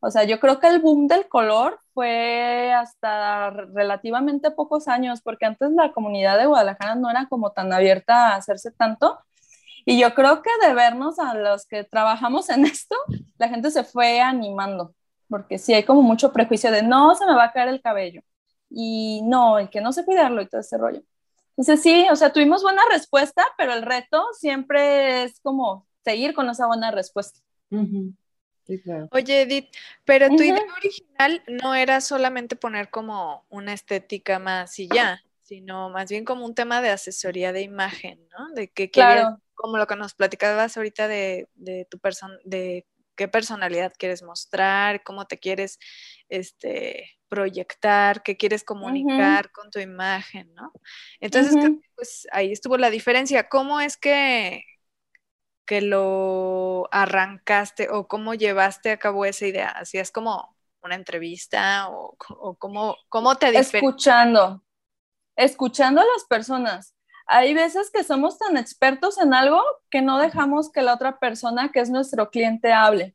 [0.00, 5.46] O sea, yo creo que el boom del color fue hasta relativamente pocos años, porque
[5.46, 9.18] antes la comunidad de Guadalajara no era como tan abierta a hacerse tanto.
[9.84, 12.94] Y yo creo que de vernos a los que trabajamos en esto,
[13.38, 14.94] la gente se fue animando,
[15.28, 18.22] porque sí hay como mucho prejuicio de no, se me va a caer el cabello.
[18.70, 21.02] Y no, el que no sé cuidarlo y todo ese rollo.
[21.58, 26.48] Entonces sí, o sea, tuvimos buena respuesta, pero el reto siempre es como seguir con
[26.48, 27.40] esa buena respuesta.
[29.10, 29.66] Oye, Edith,
[30.04, 35.90] pero tu idea original no era solamente poner como una estética más y ya, sino
[35.90, 38.54] más bien como un tema de asesoría de imagen, ¿no?
[38.54, 39.40] De que claro.
[39.54, 45.02] como lo que nos platicabas ahorita de, de tu persona, de qué personalidad quieres mostrar,
[45.02, 45.80] cómo te quieres
[46.28, 50.72] este, proyectar, qué quieres comunicar con tu imagen, ¿no?
[51.20, 51.54] Entonces,
[51.94, 53.48] pues ahí estuvo la diferencia.
[53.48, 54.64] ¿Cómo es que,
[55.64, 59.68] que lo arrancaste o cómo llevaste a cabo esa idea?
[59.68, 64.62] ¿Hacías como una entrevista o, o cómo, cómo te Escuchando,
[65.36, 66.94] escuchando a las personas.
[67.26, 71.70] Hay veces que somos tan expertos en algo que no dejamos que la otra persona,
[71.70, 73.14] que es nuestro cliente, hable.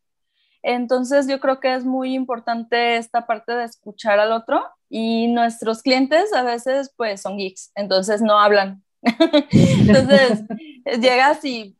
[0.63, 5.81] Entonces yo creo que es muy importante esta parte de escuchar al otro y nuestros
[5.81, 8.81] clientes a veces pues son geeks, entonces no hablan.
[9.51, 10.43] entonces
[11.01, 11.77] llegas y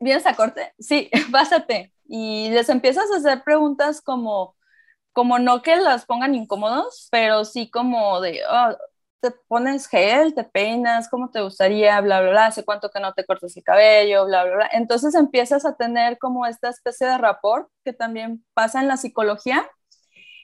[0.00, 4.56] vienes a corte, sí, pásate y les empiezas a hacer preguntas como
[5.12, 8.76] como no que las pongan incómodos, pero sí como de, oh,
[9.22, 13.14] te pones gel, te peinas, cómo te gustaría, bla, bla, bla, hace cuánto que no
[13.14, 14.70] te cortas el cabello, bla, bla, bla.
[14.72, 19.70] Entonces empiezas a tener como esta especie de rapport que también pasa en la psicología.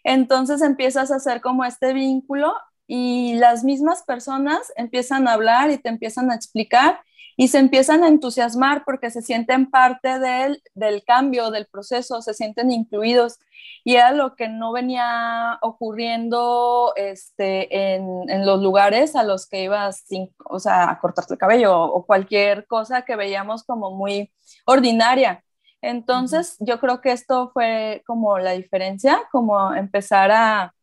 [0.05, 2.55] Entonces empiezas a hacer como este vínculo
[2.87, 7.01] y las mismas personas empiezan a hablar y te empiezan a explicar
[7.41, 12.35] y se empiezan a entusiasmar porque se sienten parte del, del cambio, del proceso, se
[12.35, 13.39] sienten incluidos.
[13.85, 19.63] Y era lo que no venía ocurriendo este, en, en los lugares a los que
[19.63, 24.33] ibas sin, o sea, a cortarte el cabello o, cualquier cosa que veíamos como muy
[24.67, 25.45] ordinaria.
[25.81, 30.75] Entonces, yo creo que esto fue como la diferencia, como empezar a,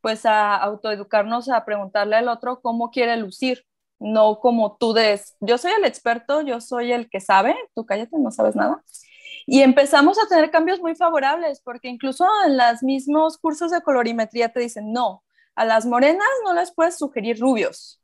[0.00, 3.67] pues, a autoeducarnos, a preguntarle al otro cómo quiere lucir
[3.98, 8.16] no como tú des, yo soy el experto, yo soy el que sabe, tú cállate,
[8.18, 8.82] no sabes nada.
[9.46, 14.50] Y empezamos a tener cambios muy favorables, porque incluso en los mismos cursos de colorimetría
[14.50, 18.00] te dicen, no, a las morenas no les puedes sugerir rubios.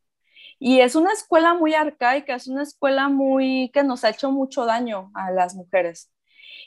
[0.58, 4.64] Y es una escuela muy arcaica, es una escuela muy que nos ha hecho mucho
[4.64, 6.10] daño a las mujeres.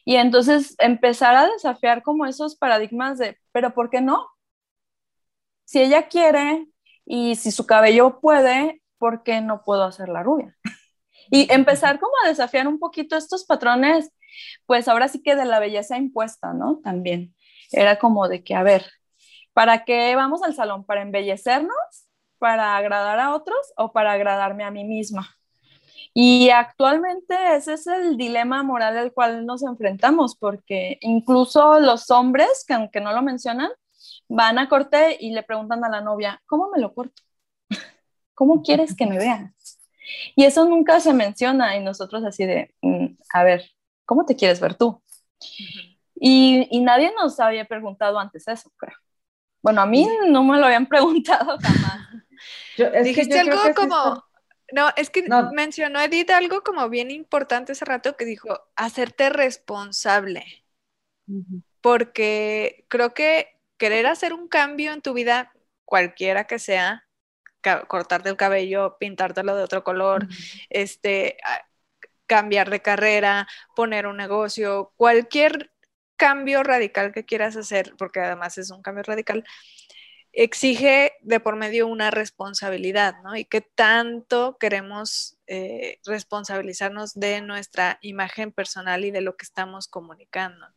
[0.05, 4.27] Y entonces empezar a desafiar como esos paradigmas de, pero ¿por qué no?
[5.65, 6.67] Si ella quiere
[7.05, 10.55] y si su cabello puede, ¿por qué no puedo hacer la rubia?
[11.29, 14.11] Y empezar como a desafiar un poquito estos patrones,
[14.65, 16.79] pues ahora sí que de la belleza impuesta, ¿no?
[16.83, 17.35] También
[17.71, 18.85] era como de que, a ver,
[19.53, 20.85] ¿para qué vamos al salón?
[20.85, 21.75] ¿Para embellecernos?
[22.37, 25.37] ¿Para agradar a otros o para agradarme a mí misma?
[26.13, 32.63] Y actualmente ese es el dilema moral al cual nos enfrentamos, porque incluso los hombres,
[32.67, 33.69] que aunque no lo mencionan,
[34.27, 37.21] van a corte y le preguntan a la novia, ¿cómo me lo corto?
[38.37, 39.55] ¿Cómo quieres que me vean?
[40.35, 43.63] Y eso nunca se menciona y nosotros así de, mm, a ver,
[44.05, 45.01] ¿cómo te quieres ver tú?
[46.13, 48.95] y, y, nadie nos había preguntado antes eso, creo.
[49.63, 53.03] Bueno, a mí no me lo habían preguntado jamás.
[53.03, 54.23] Dijiste algo como,
[54.71, 60.45] no, es que mencionó Edith algo como bien importante hace rato que dijo, hacerte responsable.
[61.81, 65.51] Porque creo que querer hacer un cambio en tu vida,
[65.85, 67.06] cualquiera que sea,
[67.87, 70.27] cortarte el cabello, pintártelo de otro color,
[70.69, 71.37] este,
[72.25, 75.71] cambiar de carrera, poner un negocio, cualquier
[76.17, 79.43] cambio radical que quieras hacer, porque además es un cambio radical,
[80.33, 83.35] exige de por medio una responsabilidad, ¿no?
[83.35, 89.87] Y qué tanto queremos eh, responsabilizarnos de nuestra imagen personal y de lo que estamos
[89.87, 90.67] comunicando,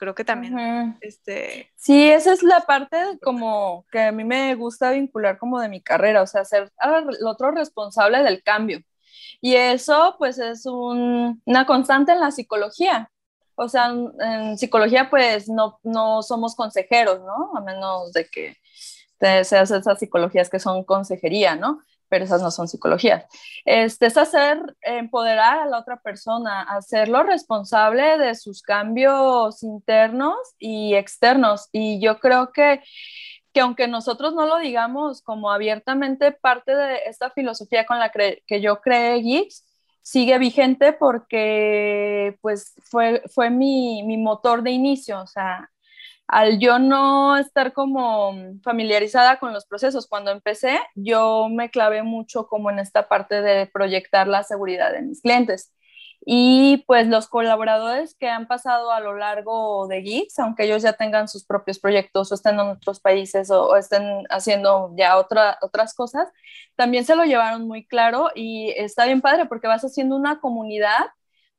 [0.00, 1.70] Creo que también, este...
[1.76, 5.82] Sí, esa es la parte como que a mí me gusta vincular como de mi
[5.82, 8.80] carrera, o sea, ser el otro responsable del cambio.
[9.42, 13.10] Y eso, pues, es una constante en la psicología.
[13.56, 17.54] O sea, en psicología, pues, no, no somos consejeros, ¿no?
[17.54, 18.56] A menos de que
[19.18, 21.82] se hace esas psicologías que son consejería, ¿no?
[22.10, 23.24] Pero esas no son psicologías.
[23.64, 30.94] Este, es hacer, empoderar a la otra persona, hacerlo responsable de sus cambios internos y
[30.94, 31.68] externos.
[31.72, 32.82] Y yo creo que,
[33.54, 38.60] que aunque nosotros no lo digamos como abiertamente, parte de esta filosofía con la que
[38.60, 39.64] yo creé Geeks,
[40.02, 45.70] sigue vigente porque pues fue, fue mi, mi motor de inicio, o sea,
[46.30, 52.46] al yo no estar como familiarizada con los procesos cuando empecé, yo me clavé mucho
[52.46, 55.72] como en esta parte de proyectar la seguridad de mis clientes.
[56.24, 60.92] Y pues los colaboradores que han pasado a lo largo de Geeks, aunque ellos ya
[60.92, 65.94] tengan sus propios proyectos o estén en otros países o, estén haciendo ya otra, otras
[65.94, 66.28] cosas,
[66.76, 71.06] también se lo llevaron muy claro y está bien padre porque vas haciendo una comunidad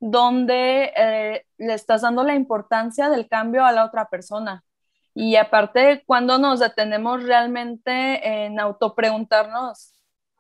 [0.02, 4.64] donde eh, le estás dando la importancia del cambio a la otra persona.
[5.14, 9.94] Y aparte, cuando nos detenemos realmente en autopreguntarnos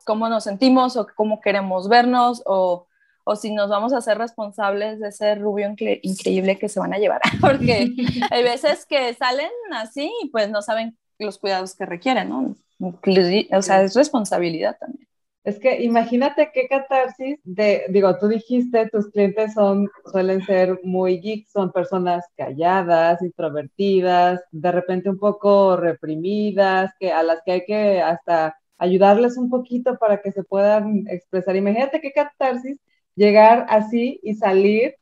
[0.03, 2.87] cómo nos sentimos o cómo queremos vernos o,
[3.23, 5.69] o si nos vamos a ser responsables de ese rubio
[6.01, 7.93] increíble que se van a llevar, porque
[8.31, 12.55] hay veces que salen así y pues no saben los cuidados que requieren, ¿no?
[12.79, 15.07] O sea, es responsabilidad también.
[15.43, 21.19] Es que imagínate qué catarsis de, digo, tú dijiste, tus clientes son, suelen ser muy
[21.19, 27.65] geeks, son personas calladas, introvertidas, de repente un poco reprimidas, que a las que hay
[27.65, 31.55] que hasta ayudarles un poquito para que se puedan expresar.
[31.55, 32.79] Imagínate qué catarsis
[33.15, 34.95] llegar así y salir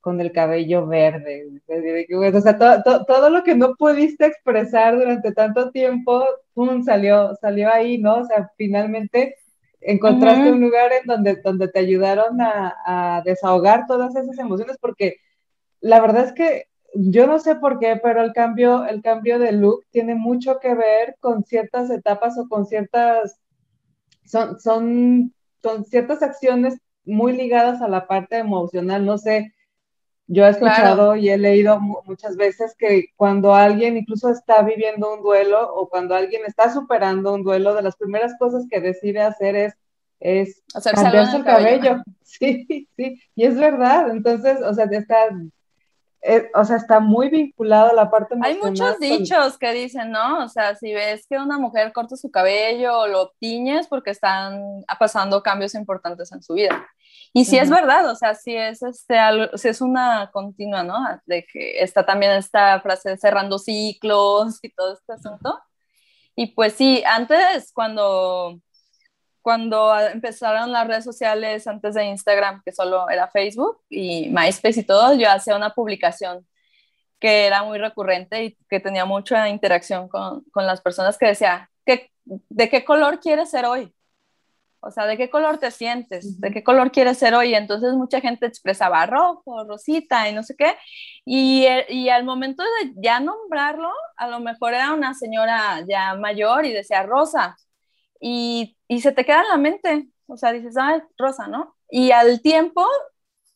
[0.00, 1.48] con el cabello verde.
[2.34, 6.84] O sea, todo lo que no pudiste expresar durante tanto tiempo, ¡pum!
[6.84, 8.18] salió, salió ahí, ¿no?
[8.18, 9.36] O sea, finalmente
[9.86, 15.16] encontraste un lugar en donde, donde te ayudaron a, desahogar todas esas emociones, porque
[15.80, 19.52] la verdad es que yo no sé por qué, pero el cambio, el cambio de
[19.52, 23.40] look tiene mucho que ver con ciertas etapas o con ciertas,
[24.24, 29.52] son, son, son ciertas acciones muy ligadas a la parte emocional, no sé,
[30.28, 35.22] yo he escuchado y he leído muchas veces que cuando alguien incluso está viviendo un
[35.22, 39.54] duelo o cuando alguien está superando un duelo, de las primeras cosas que decide hacer
[39.54, 39.76] es,
[40.18, 40.62] es
[40.94, 42.02] cambiarse el cabello.
[42.28, 44.10] Sí, sí, y es verdad.
[44.10, 45.16] Entonces, o sea, está,
[46.20, 48.34] eh, o sea, está muy vinculado a la parte.
[48.42, 50.44] Hay muchos dichos que dicen, ¿no?
[50.44, 54.84] O sea, si ves que una mujer corta su cabello o lo tiñes porque están
[54.98, 56.84] pasando cambios importantes en su vida.
[57.32, 60.96] Y sí es verdad, o sea, sí es, este, algo, sí es una continua, ¿no?
[61.26, 65.58] De que está también esta frase de cerrando ciclos y todo este asunto.
[66.34, 68.60] Y pues sí, antes cuando,
[69.42, 74.84] cuando empezaron las redes sociales antes de Instagram, que solo era Facebook y MySpace y
[74.84, 76.46] todo, yo hacía una publicación
[77.18, 81.70] que era muy recurrente y que tenía mucha interacción con, con las personas que decía,
[81.86, 83.95] ¿qué, ¿de qué color quieres ser hoy?
[84.86, 86.40] O sea, ¿de qué color te sientes?
[86.40, 87.54] ¿De qué color quieres ser hoy?
[87.54, 90.76] Entonces mucha gente expresaba rojo, rosita y no sé qué.
[91.24, 96.66] Y, y, al momento de ya nombrarlo, a lo mejor era una señora ya mayor
[96.66, 97.56] y decía rosa
[98.20, 101.76] y, y se te queda en la mente, o sea, dices, ah, rosa, ¿no?
[101.90, 102.86] Y al tiempo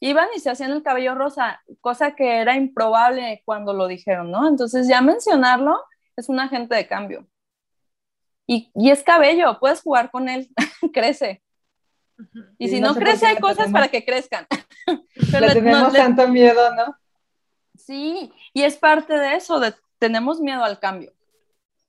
[0.00, 4.48] iban y se hacían el cabello rosa, cosa que era improbable cuando lo dijeron, ¿no?
[4.48, 5.78] Entonces ya mencionarlo
[6.16, 7.26] es un agente de cambio.
[8.46, 10.48] Y, y es cabello, puedes jugar con él,
[10.92, 11.42] crece.
[12.58, 14.46] Y, si no, crece, hay cosas para que crezcan.
[15.32, 16.94] Pero le tenemos tanto miedo, ¿no?
[17.74, 21.12] Sí, y es parte de eso, de tenemos miedo al cambio.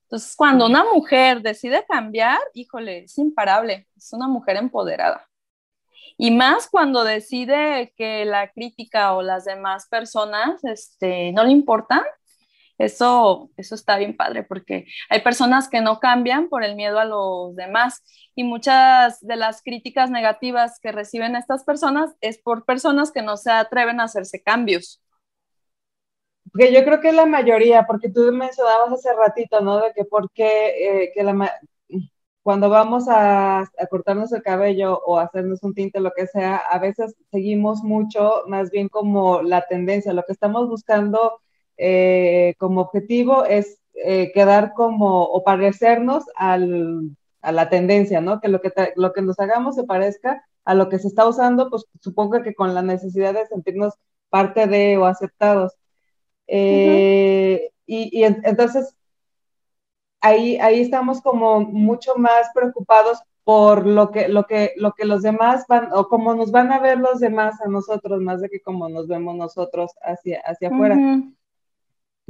[0.04, 5.27] Entonces, cuando una mujer decide cambiar, híjole, es imparable, es una mujer empoderada.
[6.17, 12.04] Y más cuando decide que la crítica o las demás personas este, no le importan,
[12.86, 17.06] eso, eso está bien padre porque hay personas que no cambian por el miedo a
[17.06, 18.04] los demás
[18.36, 23.38] y muchas de las críticas negativas que reciben estas personas es por personas que no
[23.38, 25.02] se atreven a hacerse cambios.
[26.54, 29.78] Que yo creo que la mayoría, porque tú mencionabas hace ratito, ¿no?
[29.80, 31.34] De que porque eh, que la,
[32.44, 37.15] cuando vamos a, cortarnos el cabello o hacernos un tinte, lo que sea, a veces
[37.32, 40.13] seguimos mucho más bien como la tendencia.
[40.13, 41.39] Lo que estamos buscando
[41.84, 48.39] eh, como objetivo es eh, quedar como o parecernos al, a la tendencia, ¿no?
[48.39, 51.72] Que lo que, lo que nos hagamos se parezca a lo que se está usando,
[51.72, 53.96] pues supongo que con la necesidad de sentirnos
[54.30, 55.74] parte de o aceptados.
[56.46, 58.96] Eh, y, entonces
[60.20, 65.24] ahí, ahí estamos como mucho más preocupados por lo que, lo, que, lo que los
[65.24, 68.62] demás van, o cómo nos van a ver los demás a nosotros, más de que
[68.62, 70.96] como nos vemos nosotros hacia, hacia afuera.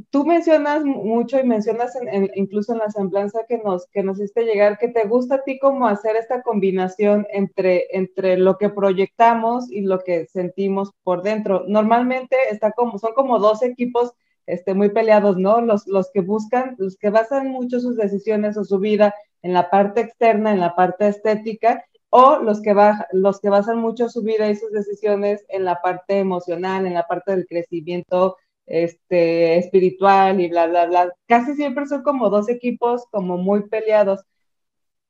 [0.10, 1.98] Tú mencionas mucho y mencionas
[2.36, 5.60] incluso en la semblanza que nos, que nos hiciste llegar, que te gusta a ti
[5.60, 11.66] como hacer esta combinación entre, entre lo que proyectamos y lo que sentimos por dentro.
[11.68, 14.14] Normalmente está como, son como dos equipos
[14.46, 15.62] este, muy peleados, ¿no?
[15.62, 19.70] Los, los que buscan, los que basan mucho sus decisiones o su vida en la
[19.70, 22.76] parte externa, en la parte estética, o los que,
[23.14, 27.08] los que basan mucho su vida y sus decisiones en la parte emocional, en la
[27.08, 28.36] parte del crecimiento
[28.71, 31.13] este, espiritual y bla, bla, bla.
[31.27, 34.21] Casi siempre son como dos equipos como muy peleados.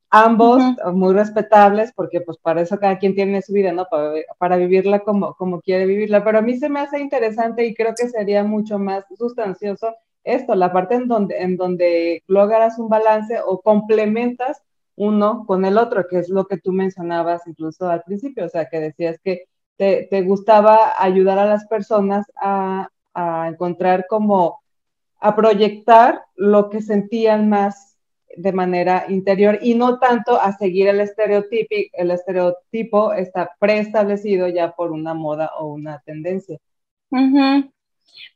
[0.10, 0.62] Ambos
[0.94, 3.86] muy respetables, porque pues para eso cada quien tiene su vida, ¿no?
[3.90, 6.24] Para, para, vivirla como, como quiere vivirla.
[6.24, 10.56] Pero a mí se me hace interesante y creo que sería mucho más sustancioso esto,
[10.56, 14.62] la parte en donde, en donde logras un balance o complementas
[14.96, 18.68] uno con el otro, que es lo que tú mencionabas incluso al principio, o sea,
[18.70, 19.46] que decías que
[19.78, 24.62] te, te gustaba ayudar a las personas a, a encontrar como,
[25.20, 27.98] a proyectar lo que sentían más
[28.38, 34.72] de manera interior y no tanto a seguir el estereotipo, el estereotipo está preestablecido ya
[34.72, 36.58] por una moda o una tendencia.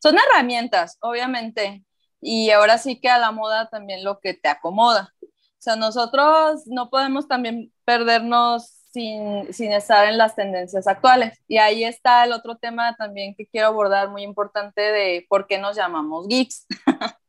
[0.02, 1.84] Son herramientas, obviamente,
[2.22, 5.14] y ahora sí que a la moda también lo que te acomoda.
[5.22, 5.28] O
[5.66, 11.38] sea, nosotros no podemos también perdernos sin, sin, estar en las tendencias actuales.
[11.50, 15.58] Y ahí está el otro tema también que quiero abordar muy importante de por qué
[15.58, 16.66] nos llamamos geeks.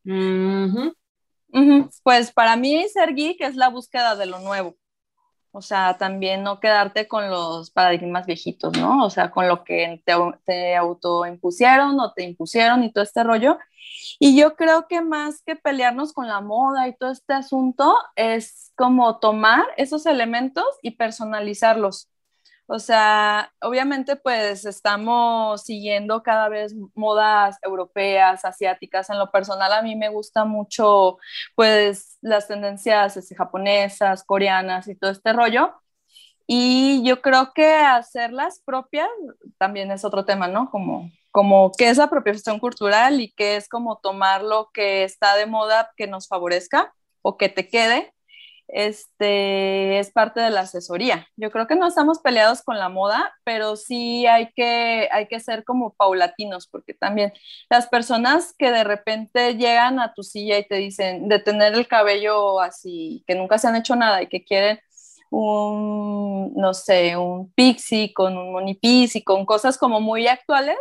[2.02, 4.76] Pues para mí ser geek es la búsqueda de lo nuevo.
[5.56, 9.02] O sea, también no quedarte con los paradigmas viejitos, ¿no?
[9.06, 10.12] O sea, con lo que te,
[10.44, 13.56] te autoimpusieron o te impusieron y todo este rollo.
[14.18, 18.74] Y yo creo que más que pelearnos con la moda y todo este asunto, es
[18.76, 22.10] como tomar esos elementos y personalizarlos.
[22.68, 29.08] O sea, obviamente pues estamos siguiendo cada vez modas europeas, asiáticas.
[29.08, 31.18] En lo personal a mí me gusta mucho
[31.54, 35.74] pues las tendencias este, japonesas, coreanas y todo este rollo.
[36.48, 39.08] Y yo creo que hacerlas propias
[39.58, 40.70] también es otro tema, ¿no?
[40.70, 45.36] Como, como qué es la apropiación cultural y qué es como tomar lo que está
[45.36, 48.12] de moda que nos favorezca o que te quede
[48.68, 51.26] este, es parte de la asesoría.
[51.36, 55.40] Yo creo que no estamos peleados con la moda, pero sí hay que, hay que
[55.40, 57.32] ser como paulatinos, porque también
[57.70, 61.88] las personas que de repente llegan a tu silla y te dicen de tener el
[61.88, 64.80] cabello así, que nunca se han hecho nada y que quieren
[65.30, 70.76] un, no sé, un pixie con un monipis y con cosas como muy actuales,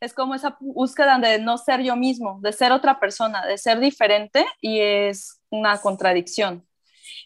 [0.00, 3.80] es como esa búsqueda de no ser yo mismo, de ser otra persona, de ser
[3.80, 6.66] diferente y es una contradicción.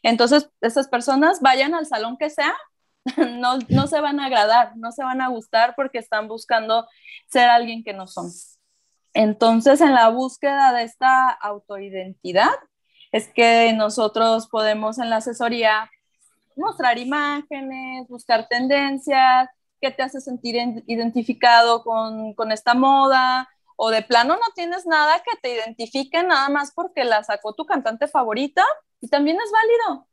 [0.03, 2.55] Entonces, estas personas vayan al salón que sea,
[3.17, 6.87] no, no se van a agradar, no se van a gustar porque están buscando
[7.29, 8.31] ser alguien que no son.
[9.13, 12.53] Entonces, en la búsqueda de esta autoidentidad,
[13.13, 15.89] es que nosotros podemos en la asesoría
[16.57, 19.49] mostrar imágenes, buscar tendencias,
[19.81, 20.57] qué te hace sentir
[20.87, 26.49] identificado con, con esta moda, o de plano no tienes nada que te identifique nada
[26.49, 28.65] más porque la sacó tu cantante favorita
[29.05, 30.09] y también es válido.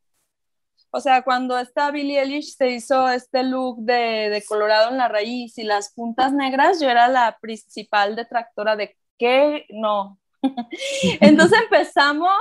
[0.92, 5.08] O sea, cuando esta Billie Eilish se hizo este look de, de, colorado en la
[5.08, 10.20] raíz y las puntas negras, yo era la principal detractora de que no.
[11.22, 12.34] Entonces empezamos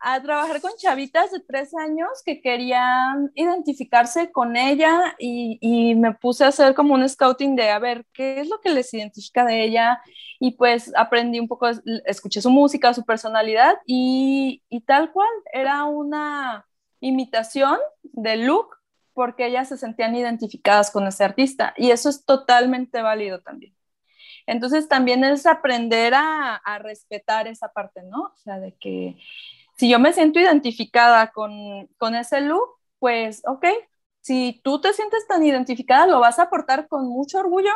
[0.00, 6.14] a trabajar con chavitas de tres años que querían identificarse con ella y, y, me
[6.14, 9.44] puse a hacer como un scouting de a ver qué es lo que les identifica
[9.44, 10.00] de ella
[10.38, 11.68] y pues aprendí un poco,
[12.06, 16.66] escuché su música, su personalidad y, y tal cual, era una
[17.00, 18.76] imitación de look
[19.12, 23.76] porque ellas se sentían identificadas con ese artista y eso es totalmente válido también.
[24.46, 28.22] Entonces también es aprender a, a respetar esa parte, ¿no?
[28.22, 29.18] O sea, de que
[29.80, 32.68] si yo me siento identificada con, con ese look,
[32.98, 33.64] pues, ok,
[34.20, 37.72] si tú te sientes tan identificada, lo vas a aportar con mucho orgullo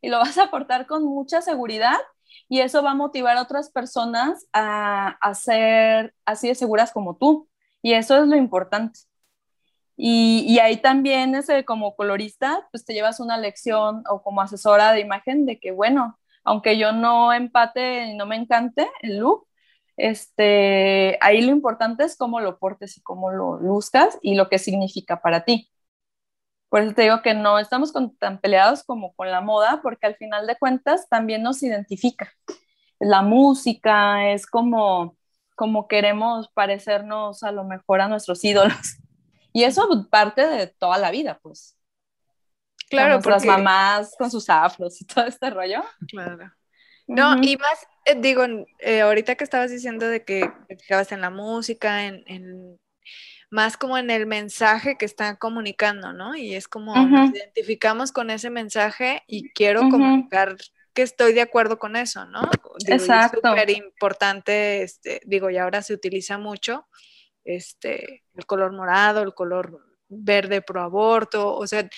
[0.00, 1.98] y lo vas a aportar con mucha seguridad
[2.48, 7.16] y eso va a motivar a otras personas a, a ser así de seguras como
[7.16, 7.48] tú.
[7.82, 9.00] Y eso es lo importante.
[9.96, 14.92] Y, y, ahí también ese, como colorista, pues te llevas una lección o como asesora
[14.92, 19.48] de imagen de que, bueno, aunque yo no empate no me encante el look,
[20.08, 24.58] este, ahí lo importante es cómo lo portes y cómo lo luzcas y lo que
[24.58, 25.70] significa para ti.
[26.68, 30.14] Por eso te digo que no estamos tan peleados como con la moda, porque al
[30.14, 32.32] final de cuentas también nos identifica.
[33.00, 35.16] La música es como,
[35.56, 38.76] como queremos parecernos a lo mejor a nuestros ídolos.
[39.52, 41.76] Y eso parte de toda la vida, pues.
[42.88, 45.82] Claro, con nuestras mamás con sus afros y todo este rollo.
[46.06, 46.52] Claro.
[47.08, 48.44] No, y más, eh, digo,
[48.78, 52.78] eh, ahorita que estabas diciendo de que te fijabas en la música, en,
[53.50, 56.36] más como en el mensaje que están comunicando, ¿no?
[56.36, 60.56] Y es como nos identificamos con ese mensaje y quiero comunicar
[60.94, 62.42] que estoy de acuerdo con eso, ¿no?
[62.86, 63.40] Exacto.
[63.42, 66.86] Es súper importante, este, digo, y ahora se utiliza mucho
[67.44, 71.88] este, el color morado, el color verde pro aborto, o sea,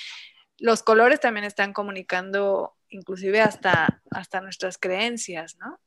[0.59, 5.81] los colores también están comunicando inclusive hasta, hasta nuestras creencias, ¿no?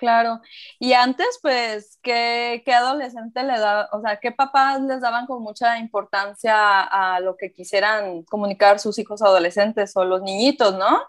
[0.00, 0.40] Claro.
[0.78, 5.42] Y antes, pues, ¿qué, ¿qué, adolescente le da, o sea, qué papás les daban con
[5.42, 11.02] mucha importancia a lo que quisieran comunicar sus hijos adolescentes o los niñitos, ¿no?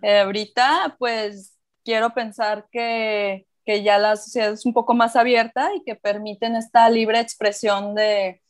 [0.00, 5.70] Eh, ahorita, pues, quiero pensar que, que ya la sociedad es un poco más abierta
[5.74, 8.40] y que permiten esta libre expresión de,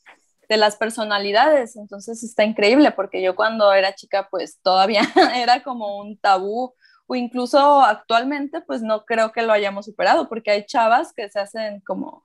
[0.49, 1.75] de las personalidades.
[1.75, 5.03] Entonces está increíble porque yo cuando era chica pues todavía
[5.35, 6.75] era como un tabú
[7.07, 11.41] o incluso actualmente pues no creo que lo hayamos superado porque hay chavas que se
[11.41, 12.23] hacen como,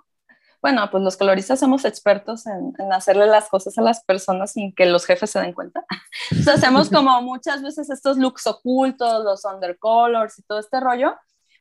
[0.62, 4.86] bueno, pues los coloristas somos expertos en, hacerle las cosas a las personas sin que
[4.86, 5.86] los jefes se den cuenta.
[6.32, 11.16] Entonces hacemos como muchas veces estos looks ocultos, los undercolors y todo este rollo,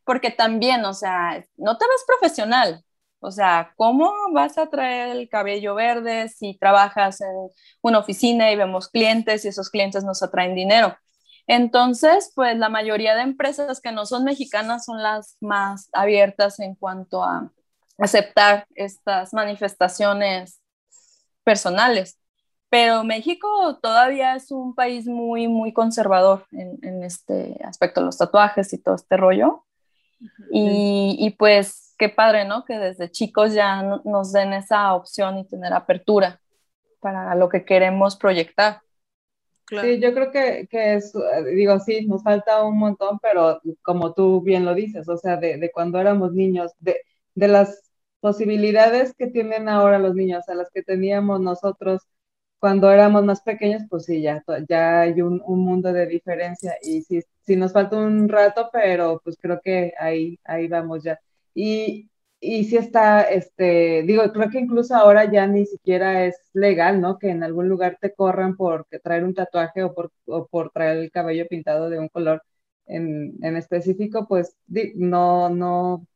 [0.05, 2.85] porque también, o sea, no te ves profesional,
[3.21, 7.51] o sea, ¿cómo vas a traer el cabello verde si trabajas en
[7.83, 10.97] una oficina y vemos clientes y esos clientes nos atraen dinero?
[11.49, 16.74] Entonces, pues la mayoría de empresas que no son mexicanas son las más abiertas en
[16.74, 17.51] cuanto a
[17.96, 20.61] aceptar estas manifestaciones
[21.44, 22.18] personales.
[22.68, 28.78] Pero México todavía es un país muy, muy conservador en, este aspecto, los tatuajes y
[28.78, 29.64] todo este rollo.
[30.53, 32.66] y, y pues qué padre, ¿no?
[32.66, 36.42] Que desde chicos ya nos den esa opción y tener apertura
[37.01, 38.82] para lo que queremos proyectar.
[39.69, 41.12] Sí, yo creo que, que, es,
[41.55, 45.59] digo, sí, nos falta un montón, pero como tú bien lo dices, o sea, de,
[45.59, 46.97] de cuando éramos niños, de,
[47.35, 47.91] de, las
[48.21, 52.03] posibilidades que tienen ahora los niños, a las que teníamos nosotros
[52.59, 57.03] cuando éramos más pequeños, pues sí, ya, ya hay un, un mundo de diferencia y
[57.03, 61.21] sí, sí nos falta un rato, pero pues creo que ahí, ahí vamos ya.
[61.55, 62.09] Y,
[62.41, 67.18] y sí está, este, digo, creo que incluso ahora ya ni siquiera es legal, ¿no?
[67.18, 70.99] Que en algún lugar te corran por traer un tatuaje o por, o por traer
[70.99, 72.43] el cabello pintado de un color
[72.86, 74.57] en, en específico, pues
[74.95, 76.07] no, no,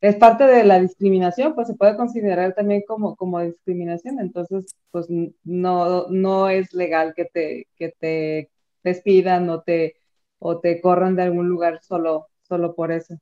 [0.00, 5.06] es parte de la discriminación, pues se puede considerar también como, como discriminación, entonces, pues
[5.44, 8.50] no, no es legal que te, que te
[8.82, 9.96] despidan o te,
[10.38, 13.18] o te corran de algún lugar solo, solo por eso.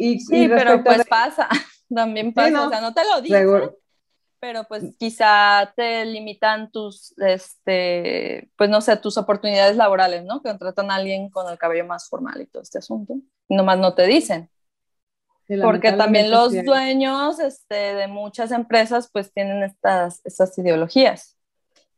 [0.00, 1.48] Y, sí, pero pues pasa,
[1.92, 3.72] también pasa, o sea, no te lo dicen,
[4.40, 10.40] pero pues quizá te limitan tus, este, pues no sé, tus oportunidades laborales, ¿no?
[10.40, 13.14] Que contratan a alguien con el cabello más formal y todo este asunto.
[13.48, 14.48] Y nomás no te dicen.
[15.60, 21.36] Porque también los dueños este, de muchas empresas pues tienen estas, estas ideologías.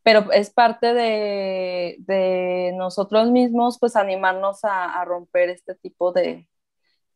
[0.02, 6.48] Pero es parte de, de nosotros mismos pues animarnos a, a, romper este tipo de,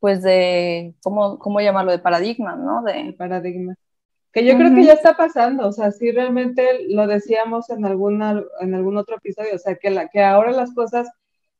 [0.05, 1.91] pues de, ¿cómo, cómo llamarlo?
[1.91, 2.83] De paradigmas, ¿no?
[2.83, 3.79] De paradigmas.
[4.33, 8.45] Que yo creo que ya está pasando, o sea, sí realmente lo decíamos en, alguna,
[8.61, 11.09] en algún otro episodio, o sea, que, la, que ahora las cosas,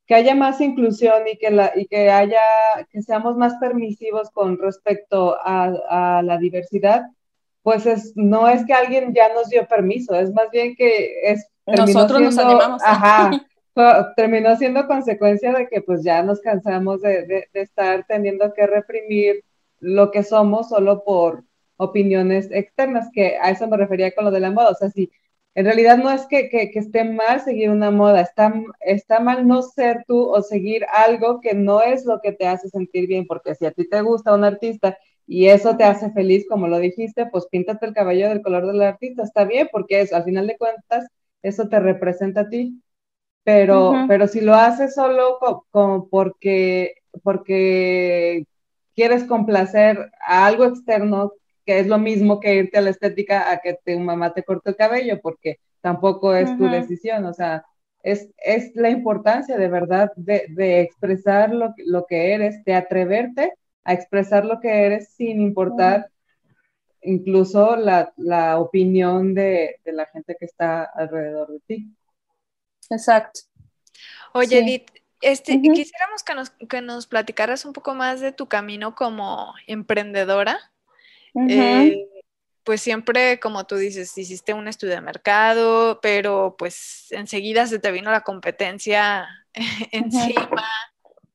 [0.05, 2.43] que haya más inclusión y que, la, y que haya,
[2.91, 7.05] que seamos más permisivos con respecto a, a la diversidad,
[7.63, 11.49] pues es, no es que alguien ya nos dio permiso, es más bien que es...
[11.65, 12.83] Nosotros nos animamos.
[12.85, 13.31] Ajá,
[14.17, 19.45] terminó siendo consecuencia de que pues ya nos cansamos de, de, estar teniendo que reprimir
[19.81, 21.45] lo que somos solo por
[21.77, 24.71] opiniones externas, que a eso me refería con lo de la moda.
[24.71, 25.11] O sea, si
[25.55, 29.63] en realidad no es que, que, esté mal seguir una moda, está, está mal no
[29.63, 33.55] ser tú o seguir algo que no es lo que te hace sentir bien, porque
[33.55, 37.27] si a ti te gusta un artista y eso te hace feliz, como lo dijiste,
[37.27, 40.59] pues píntate el cabello del color del artista, está bien, porque eso, al final de
[40.59, 41.07] cuentas,
[41.43, 42.81] eso te representa a ti.
[43.45, 45.39] Pero, pero si lo haces solo
[45.71, 48.47] como porque, porque
[48.95, 51.33] quieres complacer a algo externo
[51.67, 54.71] que es lo mismo que irte a la estética a que tu mamá te corte
[54.71, 57.65] el cabello, porque tampoco es tu decisión, o sea,
[58.03, 63.55] es, es, la importancia de verdad de, de expresar lo, lo, que eres, de atreverte
[63.83, 66.09] a expresar lo que eres sin importar
[67.01, 71.95] incluso la, la opinión de, de, la gente que está alrededor de ti.
[72.91, 73.41] Exacto.
[74.33, 78.95] Oye, Edith, este, quisiéramos que nos, que nos platicaras un poco más de tu camino
[78.95, 80.73] como emprendedora.
[81.49, 82.07] Eh,
[82.63, 87.93] pues siempre, como tú dices, hiciste un estudio de mercado, pero pues enseguida se te
[87.93, 89.29] vino la competencia
[89.93, 90.69] encima.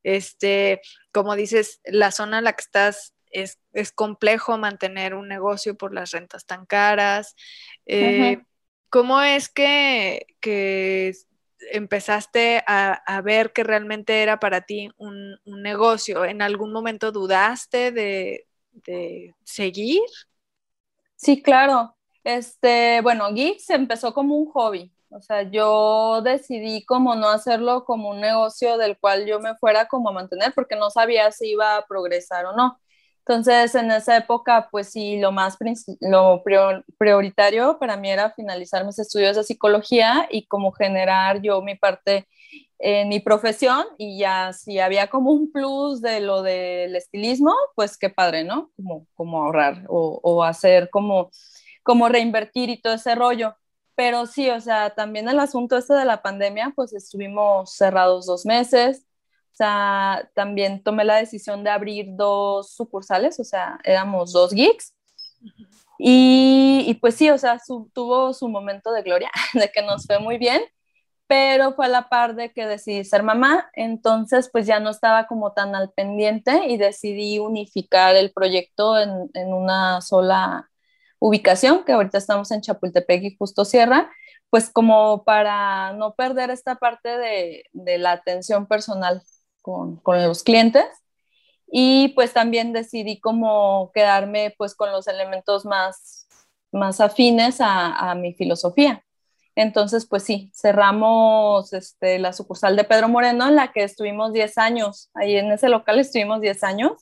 [0.04, 0.82] Este,
[1.12, 3.58] como dices, la zona en la que estás es,
[3.94, 7.36] complejo mantener un negocio por las rentas tan caras.
[7.86, 8.42] Eh,
[8.90, 10.26] ¿Cómo es que,
[11.72, 16.26] empezaste a, ver que realmente era para ti un, un negocio?
[16.26, 20.02] ¿En algún momento dudaste de, de seguir?
[21.16, 21.96] Sí, claro.
[22.24, 24.92] Este, bueno, Geeks empezó como un hobby.
[25.10, 29.88] O sea, yo decidí como no hacerlo como un negocio del cual yo me fuera
[29.88, 32.80] como a mantener porque no sabía si iba a progresar o no.
[33.30, 35.56] Entonces, en esa época, pues sí, lo más
[36.00, 36.42] lo
[36.98, 42.28] prioritario para mí era finalizar mis estudios de psicología y como generar yo mi parte
[42.80, 48.00] en mi profesión y ya si había como un plus de lo del estilismo, pues
[48.00, 48.72] qué padre, ¿no?
[48.76, 51.30] Como, como ahorrar o, o, hacer como,
[51.84, 53.56] como reinvertir y todo ese rollo.
[53.94, 58.44] Pero sí, o sea, también el asunto este de la pandemia, pues estuvimos cerrados dos
[58.48, 59.06] meses.
[59.52, 64.94] O sea, también tomé la decisión de abrir dos sucursales, o sea, éramos dos geeks.
[65.98, 67.60] Y, y pues sí, o sea,
[67.94, 70.62] tuvo su momento de gloria, de que nos fue muy bien
[71.30, 75.28] pero fue a la par de que decidí ser mamá, entonces pues ya no estaba
[75.28, 80.72] como tan al pendiente y decidí unificar el proyecto en, en una sola
[81.20, 84.10] ubicación, que ahorita estamos en Chapultepec y Justo Sierra,
[84.50, 89.22] pues como para no perder esta parte de, de la atención personal
[89.70, 90.86] con, con, los clientes.
[91.72, 96.28] Y pues también decidí como quedarme pues con los elementos más,
[96.72, 99.04] más afines a, a mi filosofía.
[99.56, 104.58] Entonces, pues sí, cerramos este, la sucursal de Pedro Moreno en la que estuvimos 10
[104.58, 105.10] años.
[105.14, 106.94] Ahí en ese local estuvimos 10 años.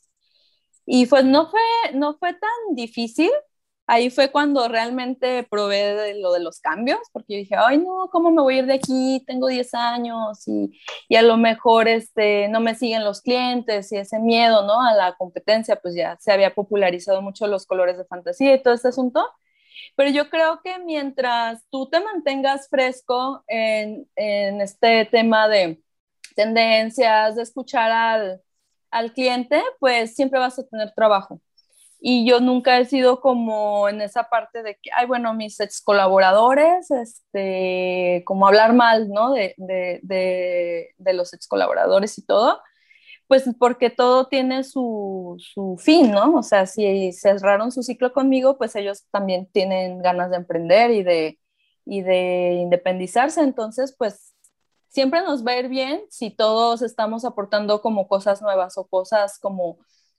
[0.84, 1.60] Y pues no fue,
[1.94, 3.30] no fue tan difícil.
[3.90, 8.10] Ahí fue cuando realmente probé de lo de los cambios, porque yo dije, ay, no,
[8.12, 9.24] ¿cómo me voy a ir de aquí?
[9.26, 10.78] Tengo 10 años y,
[11.08, 14.82] y a lo mejor este, no me siguen los clientes y ese miedo, ¿no?
[14.82, 18.74] A la competencia, pues ya se había popularizado mucho los colores de fantasía y todo
[18.74, 19.26] este asunto.
[19.96, 25.82] Pero yo creo que mientras tú te mantengas fresco en, en este tema de
[26.36, 28.42] tendencias, de escuchar al,
[28.90, 31.40] al cliente, pues siempre vas a tener trabajo.
[32.00, 35.80] Y yo nunca he sido como en esa parte de que, ay, bueno, mis ex
[35.82, 39.32] colaboradores, este, como hablar mal, ¿no?
[39.32, 42.60] De, de, de, de los ex colaboradores y todo
[43.28, 46.34] pues porque todo tiene su, su, fin, ¿no?
[46.36, 51.02] O sea, si cerraron su ciclo conmigo, pues ellos también tienen ganas de emprender y
[51.02, 51.38] de,
[51.84, 53.42] y de independizarse.
[53.42, 54.34] Entonces, pues
[54.88, 59.38] siempre nos va a ir bien si todos estamos aportando como cosas nuevas o cosas
[59.38, 59.78] como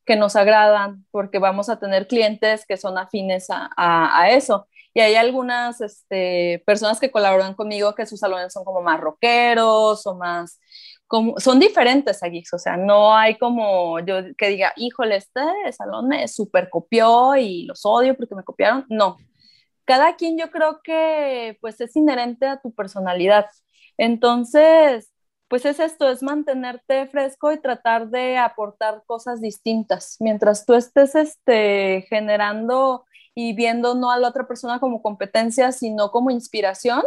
[0.10, 4.68] que nos agradan, porque vamos a tener clientes que son afines a, a, a eso.
[4.92, 10.08] Y hay algunas este, personas que colaboran conmigo que sus salones son como más rockeros
[10.08, 10.60] o más,
[11.06, 15.42] como, son diferentes a Geeks, o sea, no hay como yo que diga, híjole, este
[15.78, 19.18] salón me super copió y los odio porque me copiaron, no.
[19.86, 23.46] Cada quien yo creo que pues es inherente a tu personalidad.
[23.96, 25.09] Entonces,
[25.50, 30.18] pues es esto, es mantenerte fresco y tratar de aportar cosas distintas.
[30.20, 36.12] Mientras tú estés este, generando y viendo no a la otra persona como competencia, sino
[36.12, 37.04] como inspiración,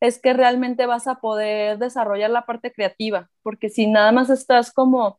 [0.00, 4.72] es que realmente vas a poder desarrollar la parte creativa, porque si nada más estás
[4.72, 5.18] como,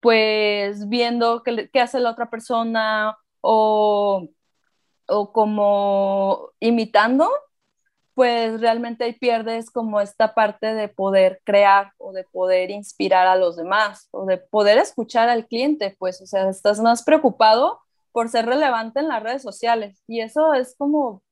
[0.00, 4.28] pues, viendo qué, qué hace la otra persona o,
[5.08, 7.28] o como imitando,
[8.16, 13.36] pues realmente ahí pierdes como esta parte de poder crear o de poder inspirar a
[13.36, 17.78] los demás o de poder escuchar al cliente, pues, o sea, estás más preocupado
[18.12, 20.02] por ser relevante en las redes sociales.
[20.08, 21.22] Y eso es como,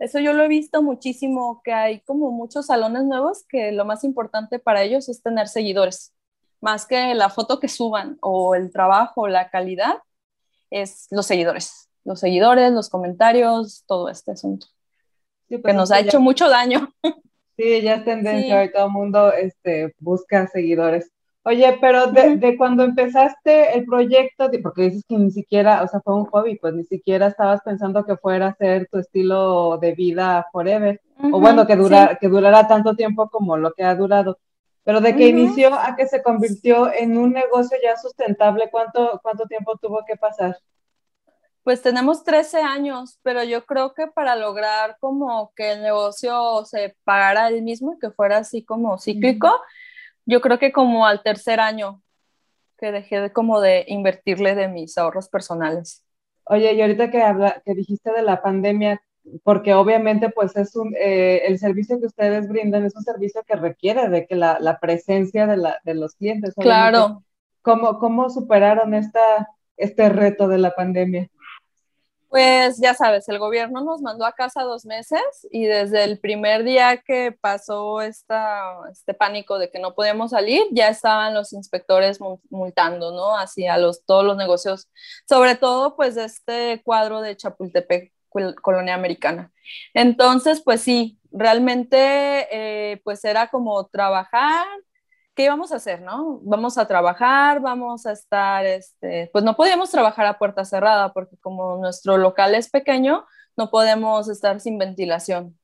[0.00, 4.02] eso yo lo he visto muchísimo, que hay como muchos salones nuevos que lo más
[4.02, 6.14] importante para ellos es tener seguidores,
[6.60, 9.98] más que la foto que suban o el trabajo, la calidad,
[10.68, 14.66] es los seguidores, los seguidores, los comentarios, todo este asunto
[15.58, 16.88] que pues nos ha hecho mucho daño.
[17.56, 21.12] Sí, ya es tendencia, y todo el mundo este, busca seguidores.
[21.44, 26.16] Oye, pero de, cuando empezaste el proyecto, porque dices que ni siquiera, o sea, fue
[26.16, 30.48] un hobby, pues ni siquiera estabas pensando que fuera a ser tu estilo de vida
[30.50, 31.00] forever,
[31.32, 34.38] o bueno, que, dura, que durara tanto tiempo como lo que ha durado.
[34.82, 39.44] Pero de que inició a que se convirtió en un negocio ya sustentable, ¿cuánto, cuánto
[39.46, 40.58] tiempo tuvo que pasar?
[41.64, 46.94] Pues tenemos 13 años, pero yo creo que para lograr como que el negocio se
[47.04, 49.50] pagara él mismo y que fuera así como cíclico,
[50.26, 52.02] yo creo que como al tercer año
[52.78, 56.04] que dejé de como de invertirle de mis ahorros personales.
[56.44, 59.00] Oye, y ahorita que, habla, que dijiste de la pandemia,
[59.42, 63.56] porque obviamente pues es un, eh, el servicio que ustedes brindan es un servicio que
[63.56, 66.52] requiere de que la, la presencia de, la, de, los clientes.
[66.56, 67.22] Claro.
[67.62, 69.48] ¿Cómo, ¿Cómo superaron esta,
[69.78, 71.30] este reto de la pandemia?
[72.34, 75.22] Pues ya sabes, el gobierno nos mandó a casa dos meses
[75.52, 80.88] y desde el primer día que pasó este pánico de que no podíamos salir, ya
[80.88, 82.18] estaban los inspectores
[82.50, 83.36] multando, ¿no?
[83.36, 84.88] Así a los, todos los negocios,
[85.28, 88.12] sobre todo pues este cuadro de Chapultepec,
[88.60, 89.52] colonia americana.
[89.94, 94.66] Entonces, pues sí, realmente eh, pues era como trabajar,
[95.34, 96.40] ¿qué íbamos a hacer, no?
[96.42, 101.36] Vamos a trabajar, vamos a estar, este, pues no podíamos trabajar a puerta cerrada porque
[101.38, 103.24] como nuestro local es pequeño,
[103.56, 105.58] no podemos estar sin ventilación.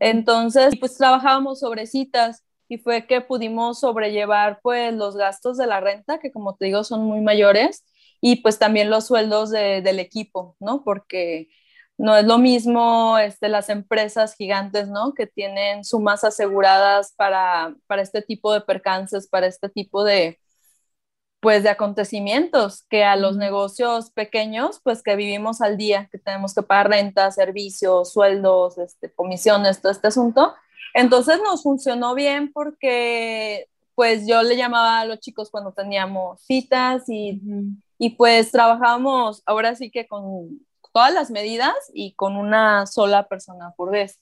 [0.00, 5.80] Entonces, pues trabajábamos sobre citas y fue que pudimos sobrellevar pues los gastos de la
[5.80, 7.84] renta, que como te digo son muy mayores,
[8.20, 10.82] y pues también los sueldos del equipo, ¿no?
[10.84, 11.48] Porque
[11.98, 15.14] no es lo mismo este, las empresas gigantes, ¿no?
[15.14, 20.38] Que tienen sumas aseguradas para, para este tipo de percances, para este tipo de,
[21.40, 26.54] pues, de acontecimientos, que a los negocios pequeños, pues, que vivimos al día, que tenemos
[26.54, 30.54] que pagar renta, servicios, sueldos, este, comisiones, todo este asunto.
[30.94, 37.08] Entonces nos funcionó bien porque, pues, yo le llamaba a los chicos cuando teníamos citas
[37.08, 37.42] y,
[37.98, 40.60] y pues trabajábamos ahora sí que con
[40.92, 44.20] todas las medidas y con una sola persona por vez.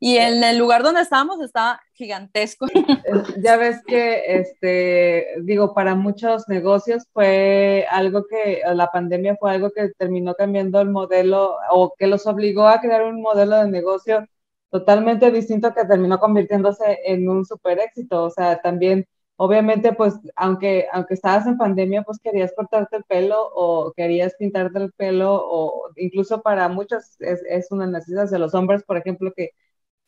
[0.00, 2.66] Y en el lugar donde estábamos estaba gigantesco.
[3.42, 9.70] Ya ves que, este, digo, para muchos negocios fue algo que, la pandemia fue algo
[9.70, 14.26] que terminó cambiando el modelo o que los obligó a crear un modelo de negocio
[14.70, 18.24] totalmente distinto que terminó convirtiéndose en un super éxito.
[18.24, 19.06] O sea, también
[19.36, 24.78] obviamente, pues, aunque, aunque estabas en pandemia, pues querías cortarte el pelo o querías pintarte
[24.78, 29.32] el pelo o incluso para muchos es, es una necesidad de los hombres, por ejemplo,
[29.36, 29.50] que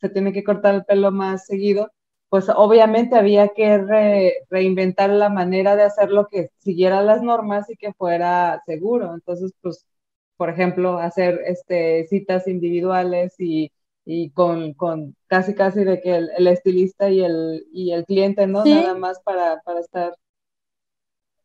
[0.00, 1.90] se tiene que cortar el pelo más seguido,
[2.28, 3.78] pues obviamente había que
[4.50, 9.14] reinventar la manera de hacerlo que siguiera las normas y que fuera seguro.
[9.14, 9.86] Entonces, pues,
[10.36, 13.72] por ejemplo, hacer este, citas individuales y
[14.10, 18.64] y con, con casi casi de que el, estilista y el, y el cliente, ¿no?
[18.64, 20.16] Nada más para, para estar.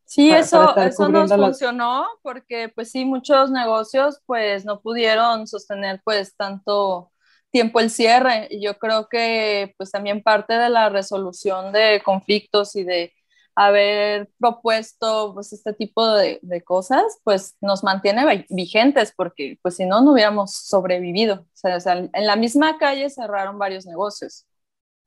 [0.05, 6.35] Sí, eso, eso nos funcionó porque pues sí, muchos negocios pues no pudieron sostener pues
[6.35, 7.11] tanto
[7.49, 12.75] tiempo el cierre y yo creo que pues también parte de la resolución de conflictos
[12.75, 13.13] y de
[13.55, 20.01] haber propuesto pues este tipo de, cosas, pues nos mantiene vigentes porque pues si no,
[20.01, 21.45] no hubiéramos sobrevivido.
[21.63, 24.45] O sea, en la misma calle cerraron varios negocios.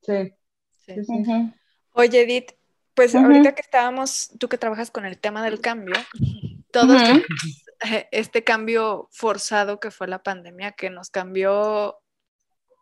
[0.02, 0.32] Sí.
[1.92, 2.52] Oye, Edith,
[2.94, 5.96] pues ahorita que estábamos, tú que trabajas con el tema del cambio,
[6.70, 7.26] todo este,
[8.10, 11.98] este cambio forzado que fue la pandemia, que nos cambió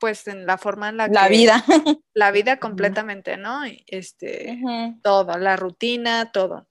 [0.04, 1.64] pues en la forma en la, la vida.
[2.12, 3.62] La vida completamente, ¿no?
[3.86, 4.60] Este,
[5.02, 6.68] todo, la rutina, todo.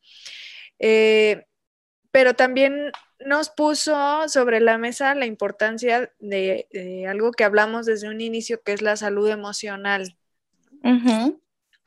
[0.77, 1.47] Eh,
[2.11, 2.91] pero también
[3.25, 8.73] nos puso sobre la mesa la importancia de, algo que hablamos desde un inicio, que
[8.73, 10.15] es la salud emocional.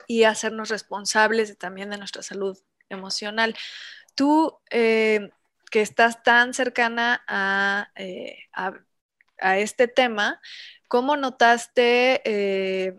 [0.05, 3.55] Y hacernos responsables también de nuestra salud emocional.
[4.15, 5.29] Tú, eh,
[5.71, 7.23] que estás tan cercana
[7.95, 8.73] eh, a,
[9.39, 10.41] a, este tema,
[10.87, 12.95] ¿cómo notaste eh,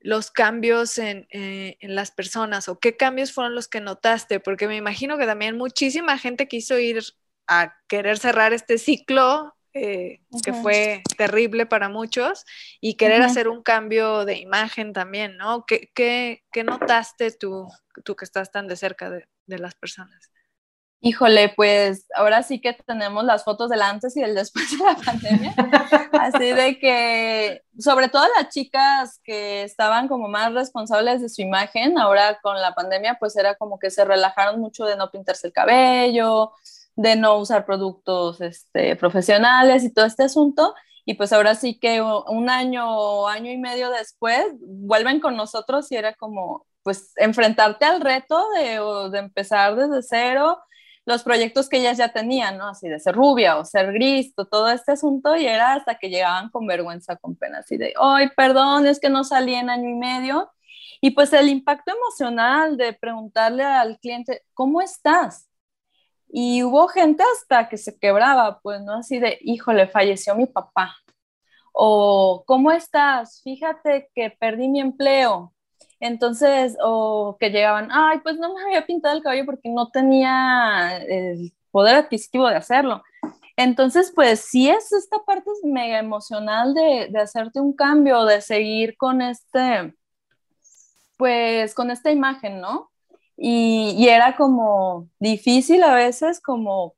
[0.00, 4.40] los cambios en, en, las personas o qué cambios fueron los que notaste?
[4.40, 7.02] Porque me imagino que también muchísima gente quiso ir
[7.46, 12.44] a querer cerrar este ciclo eh, que fue terrible para muchos
[12.78, 15.64] y querer hacer un cambio de imagen también, ¿no?
[15.64, 17.66] ¿Qué, qué, qué notaste tú,
[18.04, 20.30] tú, que estás tan de cerca de, de, las personas?
[21.04, 24.94] Híjole, pues ahora sí que tenemos las fotos del antes y del después de la
[24.94, 25.52] pandemia,
[26.12, 31.98] así de que, sobre todo las chicas que estaban como más responsables de su imagen,
[31.98, 35.52] ahora con la pandemia, pues era como que se relajaron mucho de no pintarse el
[35.52, 36.52] cabello,
[36.94, 40.72] de no usar productos este, profesionales y todo este asunto.
[41.04, 45.96] Y pues ahora sí que un año año y medio después vuelven con nosotros y
[45.96, 50.60] era como, pues, enfrentarte al reto de, de empezar desde cero,
[51.04, 52.68] los proyectos que ellas ya tenían, ¿no?
[52.68, 56.50] Así de ser rubia o ser gris, todo este asunto, y era hasta que llegaban
[56.50, 59.94] con vergüenza, con pena, así de, ay, perdón, es que no salí en año y
[59.94, 60.50] medio.
[61.00, 65.48] Y pues el impacto emocional de preguntarle al cliente, ¿cómo estás?
[66.28, 68.94] Y hubo gente hasta que se quebraba, pues, ¿no?
[68.94, 70.94] Así de, híjole, falleció mi papá.
[71.72, 73.42] O, ¿cómo estás?
[73.42, 75.51] Fíjate que perdí mi empleo.
[76.02, 80.98] Entonces, o que llegaban, ay, pues no me había pintado el cabello porque no tenía
[80.98, 83.04] el poder adquisitivo de hacerlo.
[83.56, 88.96] Entonces, pues sí es esta parte mega emocional de, de hacerte un cambio, de seguir
[88.96, 89.94] con este,
[91.16, 92.90] pues con esta imagen, ¿no?
[93.36, 96.96] Y, era como difícil a veces como,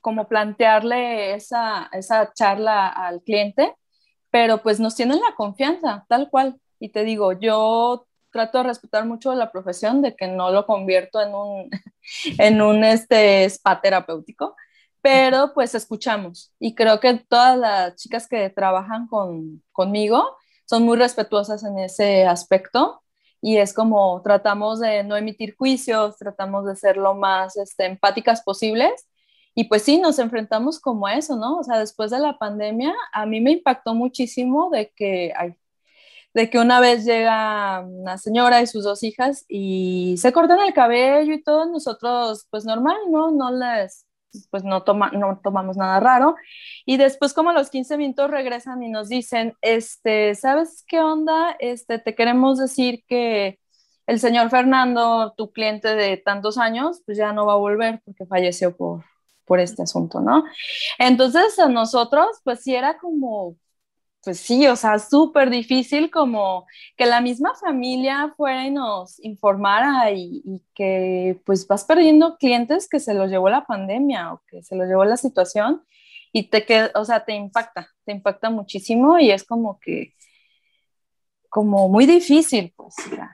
[0.00, 3.74] como plantearle esa, esa charla al cliente,
[4.30, 6.58] pero pues nos tienen la confianza, tal cual.
[6.78, 11.20] Y te digo, yo trato de respetar mucho la profesión, de que no lo convierto
[11.20, 11.70] en un,
[12.38, 14.56] en un este, spa terapéutico,
[15.02, 16.52] pero pues escuchamos.
[16.58, 22.26] Y creo que todas las chicas que trabajan con, conmigo son muy respetuosas en ese
[22.26, 23.02] aspecto
[23.42, 28.42] y es como tratamos de no emitir juicios, tratamos de ser lo más este, empáticas
[28.42, 29.06] posibles.
[29.54, 31.56] Y pues sí, nos enfrentamos como a eso, ¿no?
[31.58, 35.32] O sea, después de la pandemia, a mí me impactó muchísimo de que,
[36.34, 40.74] de que una vez llega una señora y sus dos hijas y se cortan el
[40.74, 43.30] cabello y todo, nosotros pues normal, ¿no?
[43.30, 44.06] No les,
[44.50, 46.36] pues no, toma, no tomamos nada raro.
[46.86, 51.56] Y después como a los 15 minutos regresan y nos dicen, este, ¿sabes qué onda?
[51.58, 53.58] Este, te queremos decir que
[54.06, 58.26] el señor Fernando, tu cliente de tantos años, pues ya no va a volver porque
[58.26, 59.04] falleció por,
[59.44, 60.44] por este asunto, ¿no?
[60.98, 63.56] Entonces a nosotros, pues sí era como,
[64.22, 66.66] pues sí, o sea, súper difícil como
[66.96, 73.00] que la misma familia fuera y nos informara y, que pues vas perdiendo clientes que
[73.00, 75.82] se los llevó la pandemia o que se los llevó la situación
[76.32, 80.14] y te queda, o sea, te impacta, te impacta muchísimo y es como que,
[81.48, 83.30] como muy difícil, pues, ya.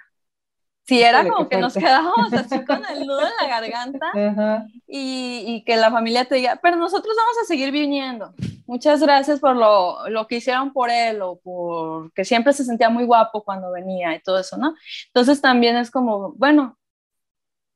[0.86, 5.64] Sí, era como que nos quedábamos así con el nudo en la garganta y, y,
[5.64, 8.32] que la familia te diga, pero nosotros vamos a seguir viniendo.
[8.66, 12.88] Muchas gracias por lo, lo, que hicieron por él o por que siempre se sentía
[12.88, 14.74] muy guapo cuando venía y todo eso, ¿no?
[15.08, 16.78] Entonces también es como, bueno,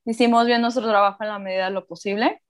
[0.05, 2.41] hicimos bien nuestro trabajo en la medida de lo posible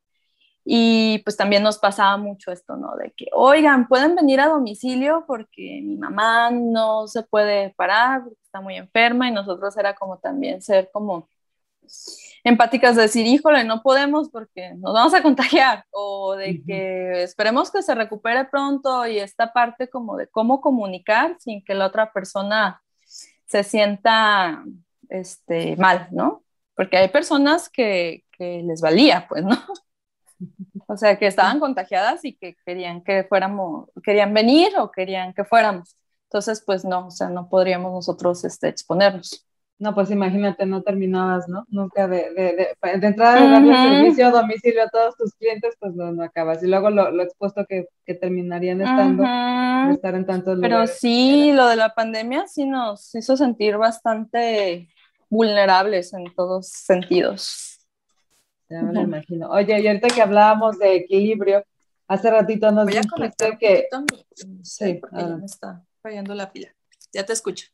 [0.64, 2.96] y pues también nos pasaba mucho esto, ¿no?
[2.96, 8.39] De que, oigan, pueden venir a domicilio porque mi mamá no se puede parar, porque
[8.50, 11.28] está muy enferma y nosotros era como también ser como
[12.42, 17.70] empáticas de decir, híjole, no podemos porque nos vamos a contagiar o de que esperemos
[17.70, 22.12] que se recupere pronto y esta parte como de cómo comunicar sin que la otra
[22.12, 22.82] persona
[23.46, 24.64] se sienta
[25.08, 26.42] este, mal, ¿no?
[26.74, 29.56] Porque hay personas que, que les valía, pues, ¿no?
[30.86, 35.44] O sea, que estaban contagiadas y que querían que fuéramos, querían venir o querían que
[35.44, 35.94] fuéramos.
[36.30, 39.44] Entonces, pues no, o sea, no podríamos nosotros este, exponernos.
[39.80, 41.64] No, pues imagínate, no terminabas, ¿no?
[41.70, 45.74] Nunca de, de, de, de entrada de darle servicio a domicilio a todos tus clientes,
[45.80, 46.62] pues no, no acabas.
[46.62, 49.24] Y luego lo, lo expuesto que, que, terminarían estando,
[49.90, 50.76] estar en tantos lugares.
[50.76, 54.88] Pero sí, lo de la pandemia sí nos hizo sentir bastante
[55.30, 57.80] vulnerables en todos sentidos.
[58.68, 59.50] Ya me lo imagino.
[59.50, 61.64] Oye, y ahorita que hablábamos de equilibrio,
[62.06, 63.88] hace ratito nos dijiste que...
[64.62, 65.82] Sí, ahí está.
[66.02, 66.74] Fallando la pila.
[67.12, 67.66] Ya te escucho.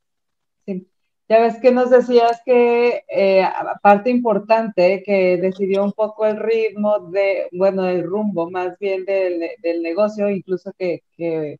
[0.65, 0.89] Sí.
[1.29, 3.45] Ya ves que nos decías que eh,
[3.83, 9.51] parte importante que decidió un poco el ritmo de, bueno, el rumbo más bien del,
[9.61, 11.59] del negocio, incluso que, que,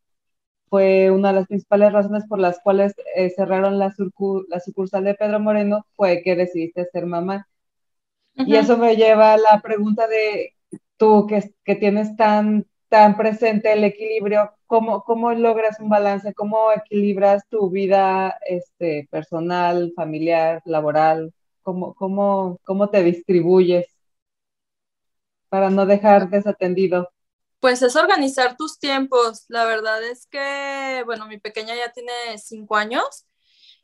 [0.69, 3.95] fue una de las principales razones por las cuales eh, cerraron la,
[4.49, 7.49] la, sucursal de Pedro Moreno, fue que decidiste ser mamá.
[8.35, 10.55] Y eso me lleva a la pregunta de
[10.97, 16.33] tú que, que tienes tan tan presente el equilibrio, ¿cómo, cómo logras un balance?
[16.35, 21.33] ¿Cómo equilibras tu vida este, personal, familiar, laboral?
[21.63, 23.87] ¿Cómo, cómo, cómo te distribuyes
[25.49, 27.11] para no dejar desatendido?
[27.59, 29.47] Pues es organizar tus tiempos.
[29.49, 33.27] La verdad es que, bueno, mi pequeña ya tiene cinco años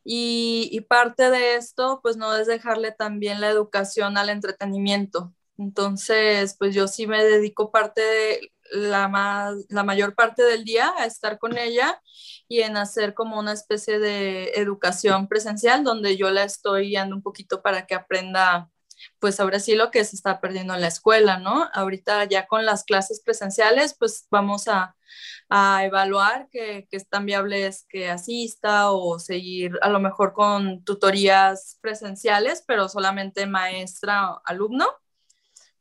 [0.05, 5.33] y, y parte de esto, pues no es dejarle también la educación al entretenimiento.
[5.59, 10.93] Entonces, pues yo sí me dedico parte de, la, más, la mayor parte del día
[10.99, 12.01] a estar con ella
[12.49, 17.23] y en hacer como una especie de educación presencial donde yo la estoy guiando un
[17.23, 18.68] poquito para que aprenda
[19.18, 21.68] pues ahora sí lo que se está perdiendo en la escuela, ¿no?
[21.73, 24.95] Ahorita ya con las clases presenciales, pues vamos a,
[25.49, 30.85] a evaluar que, es tan viable es que asista o seguir a lo mejor con
[30.85, 34.87] tutorías presenciales, pero solamente maestra alumno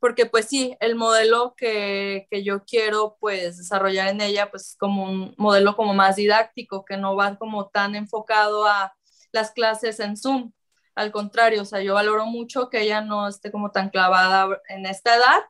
[0.02, 5.36] porque pues sí, el modelo que, yo quiero pues desarrollar en ella pues como un
[5.38, 8.94] modelo como más didáctico, que no va como tan enfocado a
[9.32, 10.52] las clases en Zoom.
[10.96, 14.88] Al contrario, o sea, yo valoro mucho que ella no esté como tan clavada en
[14.88, 15.44] esta edad,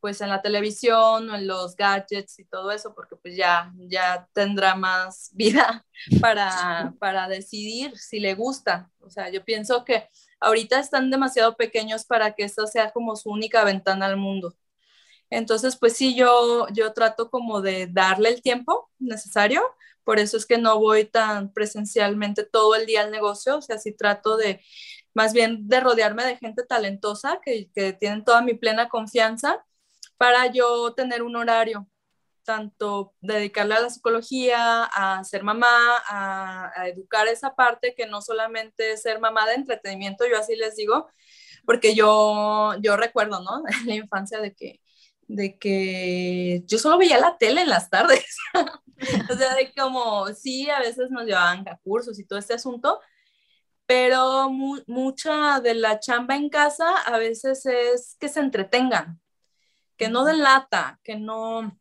[0.00, 4.28] pues en la televisión o en los gadgets y todo eso, porque pues ya, ya
[4.32, 5.86] tendrá más vida
[6.20, 8.90] para, para decidir si le gusta.
[8.98, 10.08] O sea, yo pienso que
[10.42, 14.54] ahorita están demasiado pequeños para que esta sea como su única ventana al mundo.
[15.30, 19.62] Entonces, pues sí, yo, yo trato como de darle el tiempo necesario,
[20.04, 23.78] por eso es que no voy tan presencialmente todo el día al negocio, o sea,
[23.78, 24.60] sí trato de
[25.14, 29.64] más bien de rodearme de gente talentosa que, que tienen toda mi plena confianza
[30.16, 31.88] para yo tener un horario
[32.44, 35.68] tanto dedicarle a la psicología, a ser mamá,
[36.08, 40.76] a, educar esa parte que no solamente es ser mamá de entretenimiento, yo así les
[40.76, 41.08] digo,
[41.64, 43.62] porque yo, yo recuerdo, ¿no?
[43.82, 44.80] En la infancia de que,
[45.28, 48.24] de que yo solo veía la tele en las tardes.
[49.30, 53.00] o sea, de como, sí, a veces nos llevaban a cursos y todo este asunto,
[53.86, 59.20] pero mucha de la chamba en casa a veces es que se entretengan,
[59.96, 61.78] que no den lata, que no,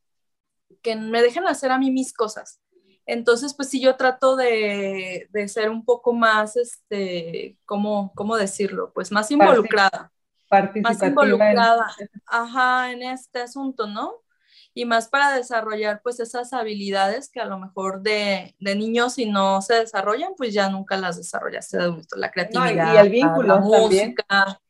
[0.81, 2.61] que me dejen hacer a mí mis cosas.
[3.05, 8.91] Entonces, pues sí, yo trato de, de ser un poco más, este, ¿cómo, ¿cómo decirlo?
[8.93, 10.11] Pues más involucrada.
[10.49, 14.15] Más involucrada, ajá, en este asunto, ¿no?
[14.73, 19.25] Y más para desarrollar pues esas habilidades que a lo mejor de, de niños si
[19.25, 23.55] no se desarrollan, pues ya nunca las desarrollaste de adulto, la creatividad, y el vínculo
[23.55, 24.61] la música.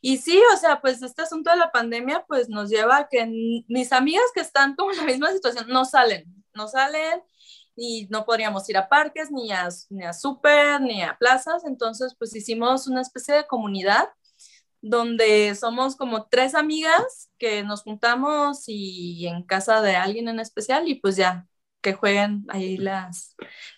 [0.00, 3.26] Y sí, o sea, pues este asunto de la pandemia pues nos lleva a que
[3.68, 6.24] mis amigas que están como en la misma situación no salen,
[6.54, 7.22] no salen
[7.76, 11.64] y no podríamos ir a parques, ni a, ni a súper, ni a plazas.
[11.64, 14.08] Entonces, pues hicimos una especie de comunidad
[14.80, 20.88] donde somos como tres amigas que nos juntamos y en casa de alguien en especial
[20.88, 21.46] y pues ya
[21.88, 23.34] que jueguen ahí las,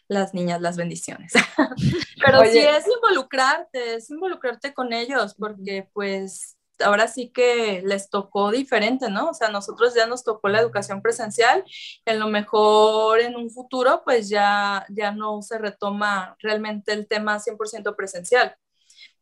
[0.09, 1.33] las niñas las bendiciones.
[2.25, 8.51] Pero sí es involucrarte, es involucrarte con ellos, porque pues ahora sí que les tocó
[8.51, 9.31] diferente, ¿no?
[9.31, 11.63] O sea, nosotros ya nos tocó la educación presencial,
[12.05, 17.39] a lo mejor en un futuro pues ya, ya no se retoma realmente el tema
[17.39, 18.57] 100% presencial.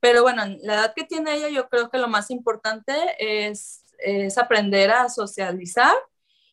[0.00, 4.38] Pero bueno, la edad que tiene ella, yo creo que lo más importante es, es
[4.38, 5.94] aprender a socializar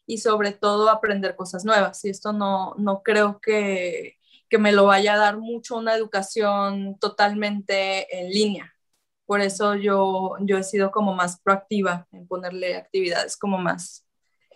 [0.08, 2.04] y sobre todo aprender cosas nuevas.
[2.06, 4.18] Y esto no, no creo que,
[4.50, 8.74] que me lo vaya a dar mucho una educación totalmente en línea.
[9.26, 14.06] Por eso yo, yo he sido como más proactiva en ponerle actividades como más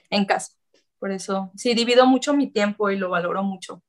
[0.09, 0.53] en casa.
[0.99, 3.81] Por eso sí, divido mucho mi tiempo y lo valoro mucho.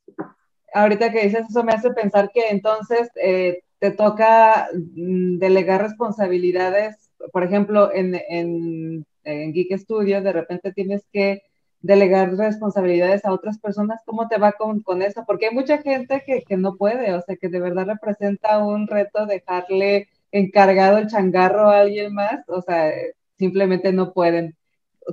[0.73, 7.11] Ahorita que dices eso me hace pensar que entonces eh, te toca mm, delegar responsabilidades,
[7.33, 11.43] por ejemplo, en, en, en Geek Studio, de repente tienes que
[11.83, 15.25] delegar responsabilidades a otras personas, ¿cómo te va con, con eso?
[15.27, 18.87] Porque hay mucha gente que, que, no puede, o sea, que de verdad representa un
[18.87, 22.93] reto dejarle encargado el changarro a alguien más, o sea,
[23.39, 24.57] simplemente no pueden.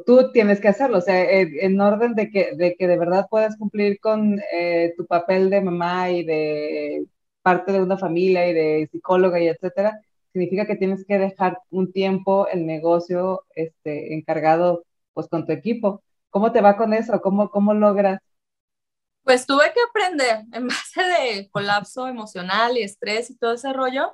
[0.05, 3.57] Tú tienes que hacerlo, o sea, en, orden de que, de que de verdad puedas
[3.57, 7.05] cumplir con eh, tu papel de mamá y de
[7.41, 10.01] parte de una familia y de psicóloga y etcétera,
[10.33, 16.03] significa que tienes que dejar un tiempo el negocio este, encargado pues con tu equipo.
[16.29, 17.21] ¿Cómo te va con eso?
[17.21, 18.19] ¿Cómo, cómo logras?
[19.23, 24.13] Pues tuve que aprender en base de colapso emocional y estrés y todo ese rollo,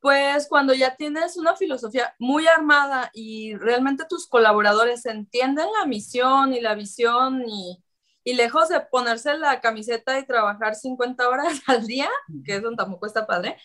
[0.00, 6.54] pues cuando ya tienes una filosofía muy armada y realmente tus colaboradores entienden la misión
[6.54, 7.82] y la visión y,
[8.24, 12.08] y lejos de ponerse la camiseta y trabajar 50 horas al día,
[12.44, 13.56] que eso tampoco está padre,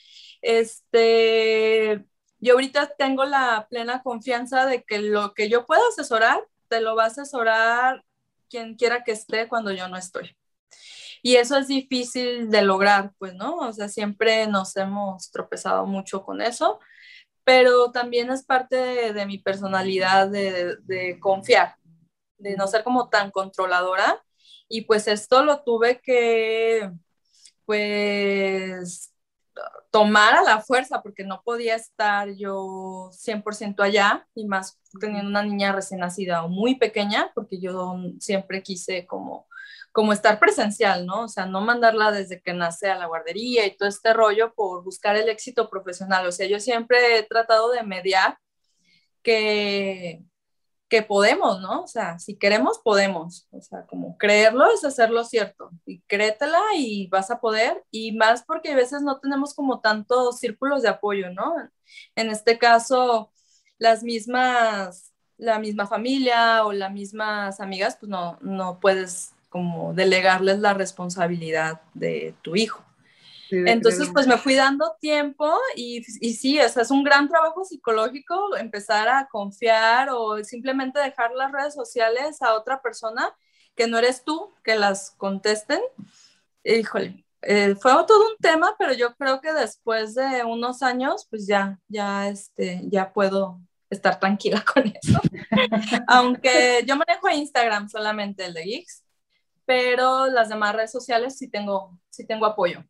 [0.42, 2.06] este,
[2.40, 6.40] yo ahorita tengo la plena confianza de que lo que yo puedo asesorar,
[6.72, 8.06] te lo va a asesorar
[8.50, 10.38] quien quiera que esté cuando yo no estoy.
[11.22, 13.58] Y eso es difícil de lograr, pues, ¿no?
[13.58, 16.80] O sea, siempre nos hemos tropezado mucho con eso,
[17.44, 21.76] pero también es parte de, mi personalidad de, de, confiar,
[22.38, 24.24] de no ser como tan controladora.
[24.70, 26.90] Y pues esto lo tuve que,
[27.66, 29.11] pues,
[29.92, 35.44] tomar a la fuerza, porque no podía estar yo 100% allá, y más teniendo una
[35.44, 39.48] niña recién nacida o muy pequeña, porque yo siempre quise como
[39.92, 41.26] como estar presencial, ¿no?
[41.26, 44.84] O sea, no mandarla desde que nace a la guardería y todo este rollo por
[44.84, 46.26] buscar el éxito profesional.
[46.26, 48.38] O sea, yo siempre he tratado de mediar
[49.22, 50.24] que,
[50.92, 51.84] que podemos, ¿no?
[51.84, 53.48] O sea, si queremos, podemos.
[53.52, 55.72] O sea, como creerlo es hacerlo cierto.
[55.86, 57.82] Y créetela y vas a poder.
[57.92, 61.56] Y más porque a veces no tenemos como tantos círculos de apoyo, ¿no?
[62.18, 63.32] En este caso,
[63.78, 70.60] las mismas, la misma familia o las mismas amigas, pues no, no puedes como delegarles
[70.60, 72.84] la responsabilidad de tu hijo.
[73.52, 78.56] Entonces, pues me fui dando tiempo y, y sí, o es un gran trabajo psicológico
[78.58, 83.34] empezar a confiar o simplemente dejar las redes sociales a otra persona
[83.76, 85.82] que no eres tú, que las contesten.
[86.64, 91.48] Híjole, eh, fue todo un tema, pero yo creo que después de unos años, pues
[91.48, 95.20] ya, ya, este, ya puedo estar tranquila con eso.
[96.08, 99.04] Aunque yo manejo Instagram solamente el de Geeks
[99.72, 102.84] pero las demás redes sociales sí tengo, sí tengo apoyo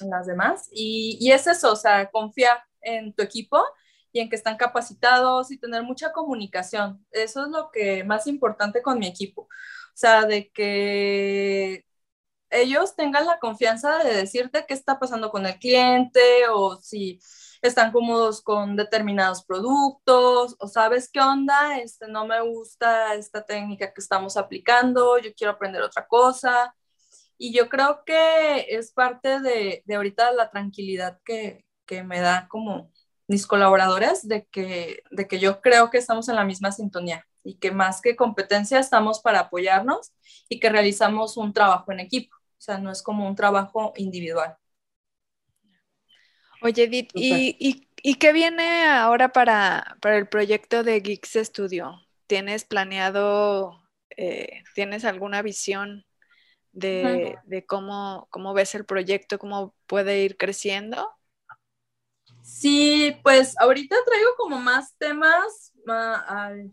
[0.00, 0.68] en las demás.
[0.72, 3.62] Y, y es eso, o sea, confiar en tu equipo
[4.12, 7.04] y en que están capacitados y tener mucha comunicación.
[7.10, 9.42] Eso es lo que más importante con mi equipo.
[9.42, 9.48] O
[9.98, 11.84] sea, de que
[12.50, 16.20] ellos tengan la confianza de decirte qué está pasando con el cliente
[16.50, 17.20] o si
[17.62, 23.92] están cómodos con determinados productos o sabes qué onda, este, no me gusta esta técnica
[23.92, 26.74] que estamos aplicando, yo quiero aprender otra cosa.
[27.38, 32.48] Y yo creo que es parte de, de ahorita la tranquilidad que, que, me da
[32.48, 32.90] como
[33.28, 37.58] mis colaboradores de que, de que yo creo que estamos en la misma sintonía y
[37.58, 40.12] que más que competencia estamos para apoyarnos
[40.48, 44.56] y que realizamos un trabajo en equipo, o sea, no es como un trabajo individual.
[46.62, 52.00] Oye, Edith, ¿y, qué viene ahora para, el proyecto de Geeks Studio?
[52.26, 53.82] ¿Tienes planeado,
[54.16, 56.04] eh, tienes alguna visión
[56.76, 61.10] de, cómo, cómo ves el proyecto, cómo puede ir creciendo?
[62.42, 65.72] Sí, pues ahorita traigo como más temas,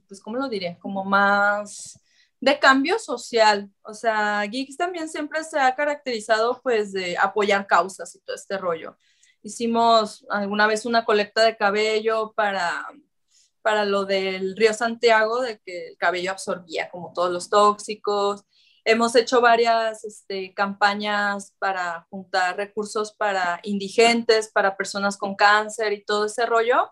[0.07, 0.77] pues ¿cómo lo diría?
[0.79, 1.99] Como más
[2.39, 3.71] de cambio social.
[3.83, 8.57] O sea, Geeks también siempre se ha caracterizado pues de apoyar causas y todo este
[8.57, 8.97] rollo.
[9.41, 12.85] Hicimos alguna vez una colecta de cabello para,
[13.61, 18.43] para lo del río Santiago, de que el cabello absorbía como todos los tóxicos.
[18.85, 26.03] Hemos hecho varias este, campañas para juntar recursos para indigentes, para personas con cáncer y
[26.03, 26.91] todo ese rollo.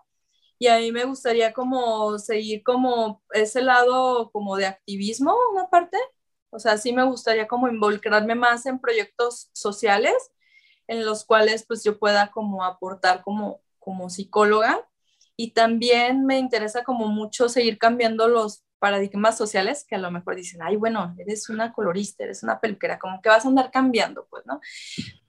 [0.58, 5.98] Y a mí me gustaría como seguir como ese lado como de activismo, una parte.
[6.50, 10.14] O sea, sí me gustaría como involucrarme más en proyectos sociales
[10.88, 14.86] en los cuales pues yo pueda como aportar como, como psicóloga
[15.36, 20.34] y también me interesa como mucho seguir cambiando los paradigmas sociales que a lo mejor
[20.34, 24.26] dicen, ay, bueno, eres una colorista, eres una peluquera, como que vas a andar cambiando,
[24.28, 24.60] pues, ¿no?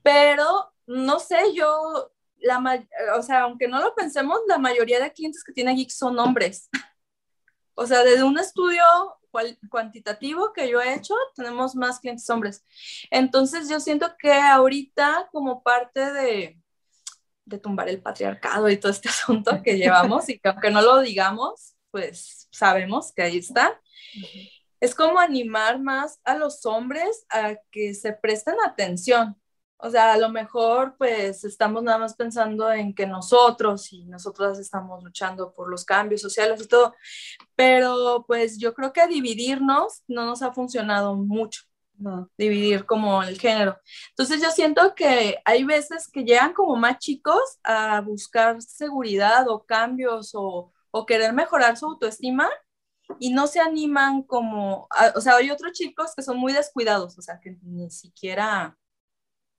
[0.02, 2.84] Pero, no sé, yo, la,
[3.16, 6.68] o sea, aunque no lo pensemos, la mayoría de clientes que tiene Geek son hombres.
[7.76, 8.82] o sea, desde un estudio
[9.70, 12.64] cuantitativo que yo he hecho, tenemos más clientes hombres.
[13.08, 16.60] Entonces yo siento que ahorita como parte de,
[17.44, 21.00] de tumbar el patriarcado y todo este asunto que llevamos y que aunque no lo
[21.02, 23.80] digamos, pues sabemos que ahí está.
[24.80, 29.36] Es como animar más a los hombres a que se presten atención,
[29.76, 34.58] o sea, a lo mejor pues estamos nada más pensando en que nosotros y nosotras
[34.58, 36.96] estamos luchando por los cambios sociales y todo,
[37.54, 41.62] pero pues yo creo que dividirnos no nos ha funcionado mucho.
[41.96, 42.28] No.
[42.36, 43.78] dividir como el género.
[44.10, 49.64] Entonces yo siento que hay veces que llegan como más chicos a buscar seguridad o
[49.64, 52.48] cambios o, o querer mejorar su autoestima
[53.18, 54.86] y no se animan como,
[55.16, 58.78] o sea, hay otros chicos que son muy descuidados, o sea, que ni siquiera,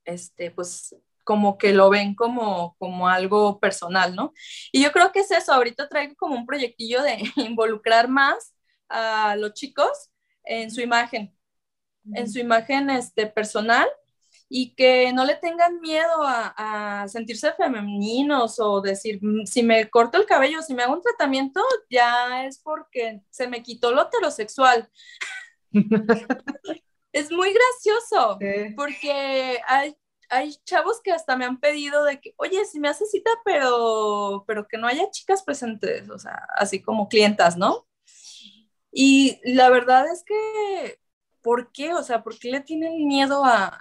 [0.05, 4.31] este, pues como que lo ven como, como algo personal, ¿no?
[4.71, 8.55] Y yo creo que es eso, ahorita traigo como un proyectillo de involucrar más
[8.87, 10.09] a los chicos
[10.45, 11.37] en su imagen,
[12.13, 13.89] en su imagen este, personal
[14.47, 20.17] y que no le tengan miedo a, sentirse femeninos o decir, mm, si me corto
[20.17, 24.89] el cabello, si me hago un tratamiento, ya es porque se me quitó lo heterosexual.
[27.11, 28.39] es muy gracioso
[28.75, 29.95] porque hay,
[30.29, 34.43] hay chavos que hasta me han pedido de que, oye, si me hace cita, pero,
[34.47, 37.87] pero que no haya chicas presentes, o sea, así como clientas, ¿no?
[38.91, 40.99] Y la verdad es que,
[41.41, 41.93] ¿por qué?
[41.93, 43.77] O sea, ¿por qué le tienen miedo a,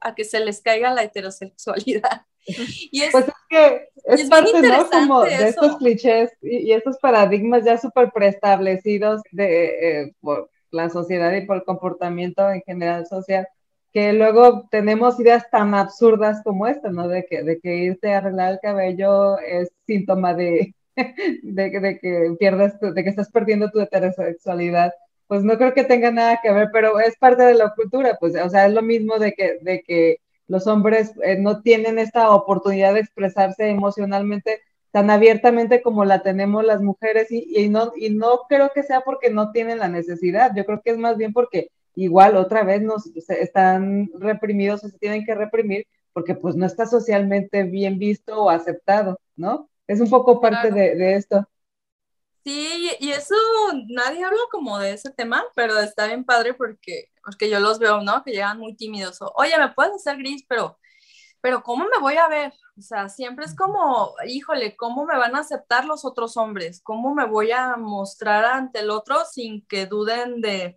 [0.00, 2.22] a que se les caiga la heterosexualidad.
[2.90, 4.88] Y es, pues es que es, parte, ¿no?
[4.88, 9.66] Como de estos clichés y, estos paradigmas ya súper preestablecidos de,
[10.00, 13.46] eh, por la sociedad y por el comportamiento en general social,
[13.92, 17.06] que luego tenemos ideas tan absurdas como esta, ¿no?
[17.08, 22.34] De que, de que irte a arreglar el cabello es síntoma de, de, de que
[22.38, 24.92] pierdes, de que estás perdiendo tu heterosexualidad
[25.28, 28.34] pues no creo que tenga nada que ver, pero es parte de la cultura, pues,
[28.34, 32.30] o sea, es lo mismo de que, de que los hombres eh, no tienen esta
[32.30, 38.10] oportunidad de expresarse emocionalmente tan abiertamente como la tenemos las mujeres y, y, no, y
[38.10, 41.34] no creo que sea porque no tienen la necesidad, yo creo que es más bien
[41.34, 46.64] porque igual otra vez nos están reprimidos o se tienen que reprimir porque pues no
[46.64, 49.68] está socialmente bien visto o aceptado, ¿no?
[49.86, 51.46] Es un poco parte de, de esto.
[52.48, 53.34] Sí, y eso
[53.88, 58.00] nadie habla como de ese tema, pero está bien padre porque, porque yo los veo,
[58.00, 58.22] ¿no?
[58.24, 59.18] Que llegan muy tímidos.
[59.36, 60.46] Oye, ¿me puedes hacer gris?
[60.48, 60.78] Pero,
[61.42, 62.54] pero ¿cómo me voy a ver?
[62.78, 66.80] O sea, siempre es como, híjole, ¿cómo me van a aceptar los otros hombres?
[66.82, 70.74] ¿Cómo me voy a mostrar ante el otro sin que duden de,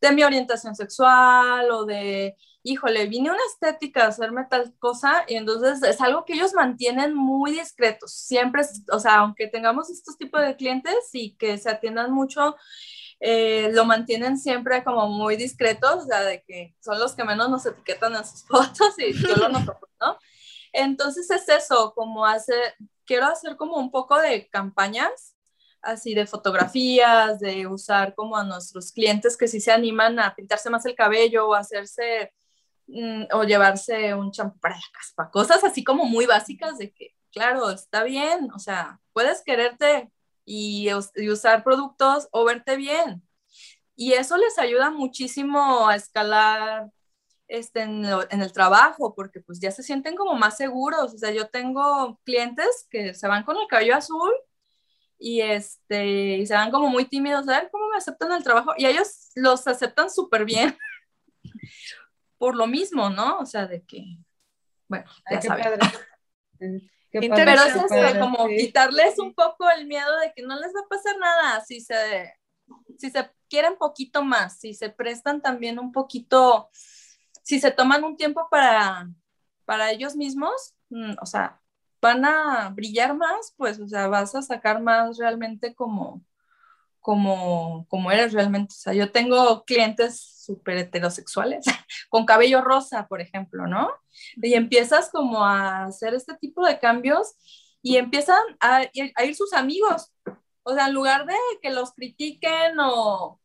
[0.00, 5.36] de mi orientación sexual o de híjole, vine una estética a hacerme tal cosa y
[5.36, 8.12] entonces es algo que ellos mantienen muy discretos.
[8.14, 12.56] Siempre, o sea, aunque tengamos estos tipos de clientes y que se atiendan mucho,
[13.20, 17.50] eh, lo mantienen siempre como muy discretos, o sea, de que son los que menos
[17.50, 20.18] nos etiquetan en sus fotos y yo lo noto, ¿no?
[20.72, 22.54] Entonces es eso, como hace,
[23.04, 25.36] quiero hacer como un poco de campañas
[25.82, 30.70] así de fotografías, de usar como a nuestros clientes que sí se animan a pintarse
[30.70, 32.32] más el cabello o hacerse
[32.86, 37.14] Mm, o llevarse un champú para la caspa, cosas así como muy básicas de que,
[37.32, 40.10] claro, está bien, o sea, puedes quererte
[40.44, 40.90] y,
[41.30, 43.22] usar productos o verte bien.
[43.96, 46.90] Y eso les ayuda muchísimo a escalar
[47.48, 51.14] este, en, el trabajo, porque pues ya se sienten como más seguros.
[51.14, 54.32] O sea, yo tengo clientes que se van con el cabello azul
[55.18, 58.72] y, este, y se van como muy tímidos, a ver cómo me aceptan el trabajo.
[58.76, 60.76] Y ellos los aceptan súper bien
[62.38, 63.38] por lo mismo, ¿no?
[63.38, 64.18] O sea, de que,
[64.88, 65.78] bueno, ya saben.
[67.10, 71.16] Pero es como quitarles un poco el miedo de que no les va a pasar
[71.18, 72.34] nada si se,
[72.98, 76.70] si se quieren poquito más, si se prestan también un poquito,
[77.42, 79.08] si se toman un tiempo para,
[79.64, 81.60] para ellos mismos, mm, o sea,
[82.00, 86.20] van a brillar más, pues, o sea, vas a sacar más realmente como,
[87.04, 88.72] como, como eres realmente.
[88.72, 91.66] O sea, yo tengo clientes súper heterosexuales,
[92.08, 93.90] con cabello rosa, por ejemplo, ¿no?
[94.36, 97.34] Y empiezas como a hacer este tipo de cambios
[97.82, 100.14] y empiezan a, ir sus amigos.
[100.62, 103.38] O sea, en lugar de que los critiquen o,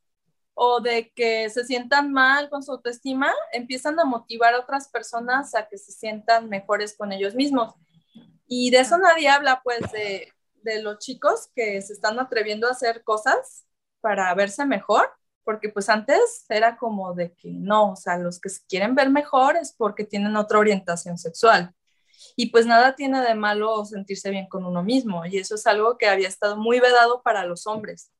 [0.54, 5.54] o de que se sientan mal con su autoestima, empiezan a motivar a otras personas
[5.54, 7.74] a que se sientan mejores con ellos mismos.
[8.48, 10.32] Y de eso nadie habla, pues, de,
[10.64, 13.66] de los chicos que se están atreviendo a hacer cosas
[14.02, 15.12] para verse mejor,
[15.44, 19.10] porque pues antes era como de que no, o sea, los que se quieren ver
[19.10, 21.74] mejor es porque tienen otra orientación sexual.
[22.36, 25.98] Y pues nada tiene de malo sentirse bien con uno mismo, y eso es algo
[25.98, 28.12] que había estado muy vedado para los hombres.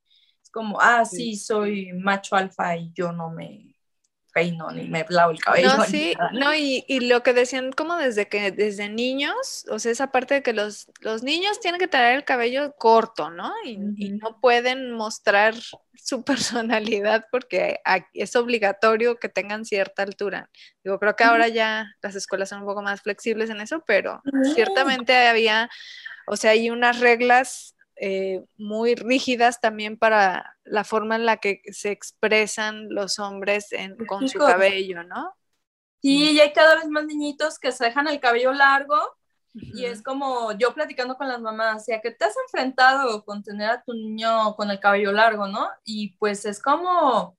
[0.42, 3.76] Es como, ah, sí, soy macho alfa y yo no me
[4.34, 5.76] peino ni me lavo el cabello.
[5.76, 9.92] No, sí, no, y, y, lo que decían como desde que desde niños, o sea,
[9.92, 13.52] esa parte de que los, los niños tienen que tener el cabello corto, ¿no?
[13.66, 15.56] Y, y no pueden mostrar
[16.10, 16.24] su
[17.04, 17.80] personalidad porque
[18.14, 20.50] es obligatorio que tengan cierta altura.
[20.84, 24.22] Digo, creo que ahora ya las escuelas son un poco más flexibles en eso, pero
[24.56, 25.70] ciertamente había,
[26.28, 31.62] o sea, hay unas reglas eh, muy rígidas también para la forma en la que
[31.72, 33.70] se expresan los hombres
[34.08, 35.34] con su cabello, ¿no?
[36.02, 38.96] Sí, y hay cada vez más niñitos que se dejan el cabello largo
[39.54, 43.70] Y es como yo platicando con las mamás, ¿a que te has enfrentado con tener
[43.70, 45.70] a tu niño con el cabello largo, no?
[45.86, 47.38] Y pues es como,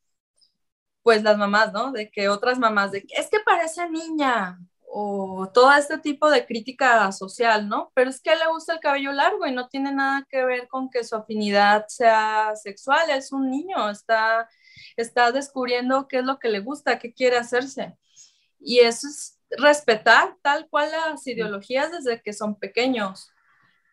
[1.03, 1.93] pues las mamás, ¿no?
[1.93, 4.59] De que otras mamás, de que es que parece niña,
[4.93, 7.93] o todo este tipo de crítica social, ¿no?
[7.95, 10.91] Pero es que le gusta el cabello largo y no tiene nada que ver con
[10.91, 14.49] que su afinidad sea sexual, es un niño, está,
[14.97, 17.97] está descubriendo qué es lo que le gusta, qué quiere hacerse.
[18.59, 23.31] Y eso es respetar tal cual las ideologías desde que son pequeños.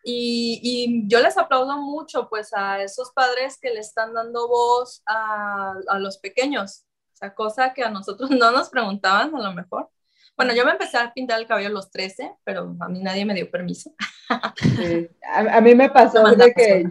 [0.02, 5.02] Y, y, yo les aplaudo mucho pues a esos padres que le están dando voz
[5.06, 9.52] a, a los pequeños, o sea, cosa que a nosotros no nos preguntaban a lo
[9.52, 9.90] mejor.
[10.38, 13.24] Bueno, yo me empecé a pintar el cabello a los 13, pero a mí nadie
[13.24, 13.90] me dio permiso.
[14.30, 16.84] A, mí me pasó de que,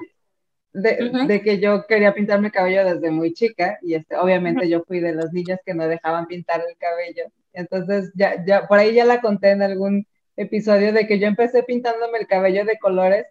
[0.74, 5.00] de, que yo quería pintarme el cabello desde muy chica y este, obviamente yo fui
[5.00, 7.32] de los niños que no dejaban pintar el cabello.
[7.54, 10.06] Entonces, ya, ya, por ahí ya la conté en algún
[10.36, 13.28] episodio de que yo empecé pintándome el cabello de colores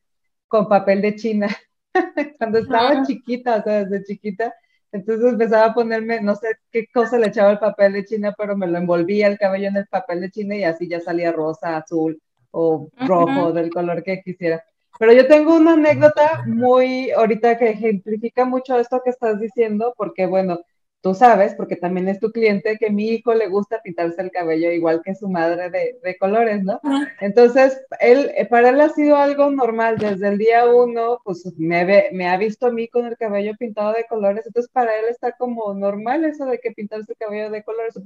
[0.48, 1.48] con papel de China.
[2.38, 4.54] Cuando estaba chiquita, o sea, desde chiquita,
[4.96, 8.56] entonces empezaba a ponerme, no sé qué cosa le echaba el papel de China, pero
[8.56, 11.76] me lo envolvía el cabello en el papel de China y así ya salía rosa,
[11.76, 12.20] azul
[12.50, 14.64] o rojo, del color que quisiera.
[14.98, 20.26] Pero yo tengo una anécdota muy ahorita que ejemplifica mucho esto que estás diciendo, porque
[20.26, 20.60] bueno,
[21.06, 24.72] tú sabes, porque también es tu cliente, que mi hijo le gusta pintarse el cabello
[24.72, 26.80] igual que su madre de, de colores, ¿no?
[27.20, 31.84] Entonces, él, eh, para él ha sido algo normal desde el día uno, pues me,
[31.84, 35.04] ve, me ha visto a mí con el cabello pintado de colores, entonces para él
[35.08, 37.94] está como normal eso de que pintarse el cabello de colores.
[37.94, 38.02] Su,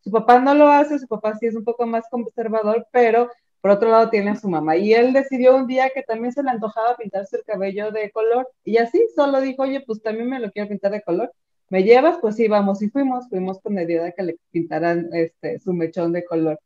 [0.00, 3.70] su papá no lo hace, su papá sí es un poco más conservador, pero por
[3.70, 4.76] otro lado tiene a su mamá.
[4.76, 8.48] Y él decidió un día que también se le antojaba pintarse el cabello de color,
[8.64, 11.32] y así solo dijo, oye, pues también me lo quiero pintar de color
[11.70, 12.18] ¿me llevas?
[12.20, 15.72] Pues sí, vamos, y fuimos, fuimos con la idea de que le pintaran este, su
[15.72, 16.60] mechón de color.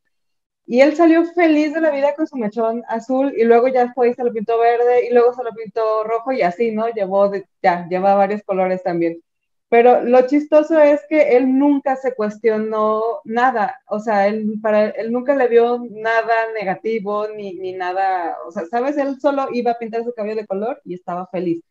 [0.67, 4.11] Y él salió feliz de la vida con su mechón azul y luego ya fue
[4.11, 6.89] y se lo pintó verde y luego se lo pintó rojo y así, ¿no?
[6.89, 7.31] Llevó,
[7.63, 9.21] ya, lleva varios colores también.
[9.69, 15.11] Pero lo chistoso es que él nunca se cuestionó nada, o sea, él, para, él
[15.13, 18.97] nunca le vio nada negativo ni, ni nada, o sea, ¿sabes?
[18.99, 21.63] Él solo iba a pintar su cabello de color y estaba feliz.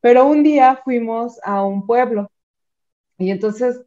[0.00, 2.30] Pero un día fuimos a un pueblo
[3.18, 3.80] y entonces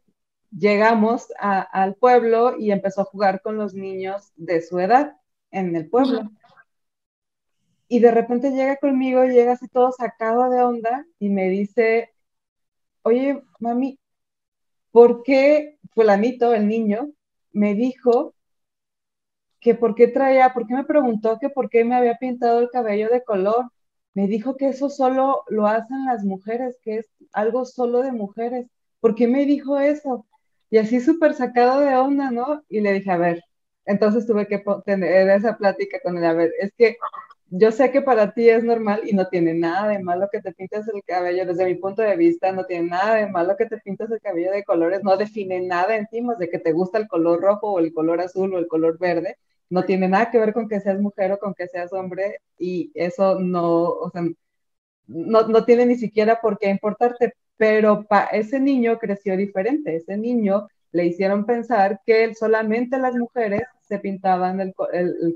[0.50, 5.16] llegamos al pueblo y empezó a jugar con los niños de su edad
[5.50, 6.30] en el pueblo.
[7.88, 12.10] Y de repente llega conmigo, llega así todo sacado de onda y me dice,
[13.02, 13.98] oye, mami,
[14.90, 17.10] ¿por qué fulanito, el niño,
[17.52, 18.34] me dijo
[19.60, 22.70] que por qué traía, por qué me preguntó que por qué me había pintado el
[22.70, 23.70] cabello de color?
[24.14, 28.66] Me dijo que eso solo lo hacen las mujeres, que es algo solo de mujeres.
[29.00, 30.26] ¿Por qué me dijo eso?
[30.70, 32.62] Y así súper sacado de onda, ¿no?
[32.68, 33.42] Y le dije, a ver,
[33.84, 36.96] entonces tuve que tener esa plática con él, a ver, es que
[37.54, 40.52] yo sé que para ti es normal y no tiene nada de malo que te
[40.52, 43.78] pintes el cabello, desde mi punto de vista, no tiene nada de malo que te
[43.78, 46.98] pintes el cabello de colores, no define nada en ti más de que te gusta
[46.98, 49.36] el color rojo o el color azul o el color verde,
[49.70, 52.90] no tiene nada que ver con que seas mujer o con que seas hombre y
[52.94, 54.22] eso no, o sea,
[55.06, 60.68] no, no tiene ni siquiera por qué importarte, pero ese niño creció diferente, ese niño
[60.92, 64.74] le hicieron pensar que solamente las mujeres se pintaban el,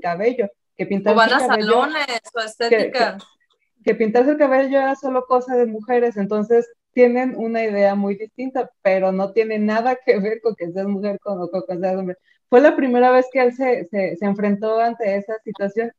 [0.01, 3.17] cabello, que pintaban o van a salones o estética.
[3.17, 8.15] Que, que, pintarse el cabello era solo cosa de mujeres, entonces tienen una idea muy
[8.15, 11.95] distinta, pero no tiene nada que ver con que seas mujer con, con que seas
[11.95, 12.17] hombre
[12.49, 15.91] fue la primera vez que él se, se, enfrentó ante esa situación.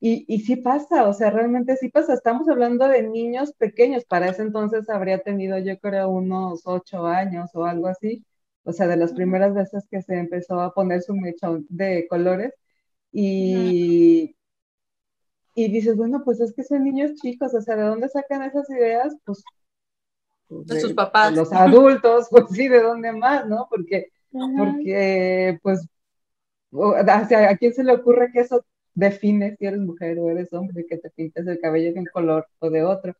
[0.00, 2.14] Y, y, sí pasa, o sea, realmente sí pasa.
[2.14, 4.04] Estamos hablando de niños pequeños.
[4.04, 8.24] Para ese entonces habría tenido, yo creo, unos ocho años o algo así.
[8.64, 12.52] O sea, de las primeras veces que se empezó a poner su mechón de colores.
[13.20, 14.36] Y,
[15.54, 17.52] y dices, bueno, pues es que son niños chicos.
[17.52, 19.16] O sea, ¿de dónde sacan esas ideas?
[19.24, 19.42] Pues,
[20.46, 21.34] pues de, sus papás.
[21.34, 23.66] los adultos, pues sí, ¿de dónde más, no?
[23.68, 25.86] Porque porque pues
[26.72, 28.64] ¿a quién se le ocurre que eso
[28.94, 32.46] define si eres mujer o eres hombre, que te pintes el cabello de un color
[32.60, 33.14] o de otro?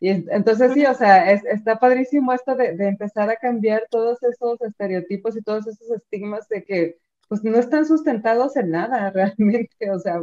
[0.00, 5.36] Y entonces sí, o sea, está padrísimo esto de, empezar a cambiar todos esos estereotipos
[5.36, 6.98] y todos esos estigmas de que
[7.28, 10.20] pues no están sustentados en nada realmente, o sea,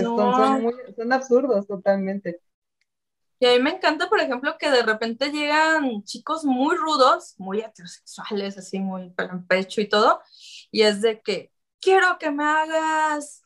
[0.00, 2.40] son, son absurdos totalmente.
[3.38, 7.60] Y a mí me encanta, por ejemplo, que de repente llegan chicos muy rudos, muy
[7.60, 10.22] heterosexuales, así muy en pecho y todo,
[10.70, 13.42] y es de que quiero que me hagas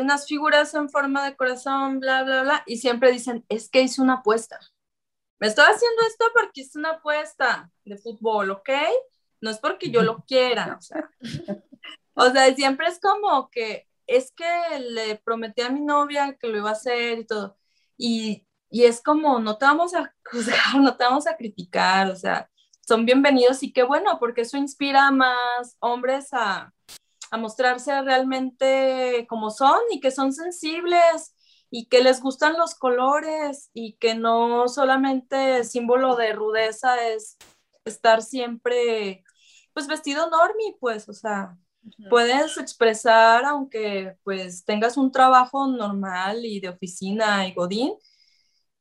[0.00, 4.02] unas figuras en forma de corazón, bla, bla, bla, y siempre dicen, es que hice
[4.02, 4.58] una apuesta.
[5.38, 8.70] Me estoy haciendo esto porque hice una apuesta de fútbol, ¿ok?
[9.40, 11.08] No es porque yo lo quiera, o sea.
[12.20, 16.58] O sea, siempre es como que es que le prometí a mi novia que lo
[16.58, 17.56] iba a hacer y todo.
[17.96, 22.16] Y, y es como, no te vamos a juzgar, no te vamos a criticar, o
[22.16, 22.50] sea,
[22.86, 26.74] son bienvenidos y qué bueno, porque eso inspira a más hombres a,
[27.30, 31.34] a mostrarse realmente como son y que son sensibles
[31.70, 37.38] y que les gustan los colores y que no solamente símbolo de rudeza es
[37.86, 39.24] estar siempre
[39.72, 41.56] pues vestido normi, pues, o sea,
[42.08, 47.92] puedes expresar aunque pues tengas un trabajo normal y de oficina y godín,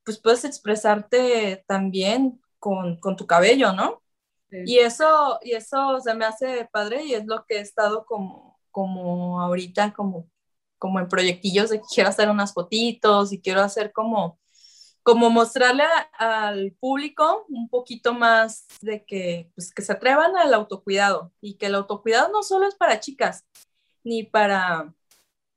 [0.04, 4.02] pues puedes expresarte también con, con tu cabello, ¿no?
[4.52, 8.60] Y eso, y eso se me hace padre y es lo que he estado como,
[8.72, 10.28] como ahorita, como,
[10.80, 14.40] como en proyectillos de que quiero hacer unas fotitos y quiero hacer como,
[15.04, 15.84] como mostrarle
[16.18, 21.68] al público un poquito más de que, pues, que se atrevan al autocuidado y que
[21.68, 23.46] el autocuidado no solo es para chicas,
[24.04, 24.94] ni para,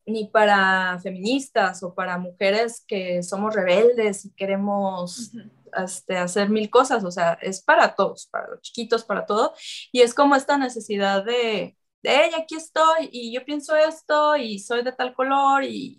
[0.06, 5.32] ni para feministas o para mujeres que somos rebeldes y queremos
[5.76, 9.54] este, hacer mil cosas, o sea, es para todos, para los chiquitos, para todo,
[9.90, 14.58] y es como esta necesidad de, de, hey, aquí estoy, y yo pienso esto, y
[14.58, 15.98] soy de tal color, y,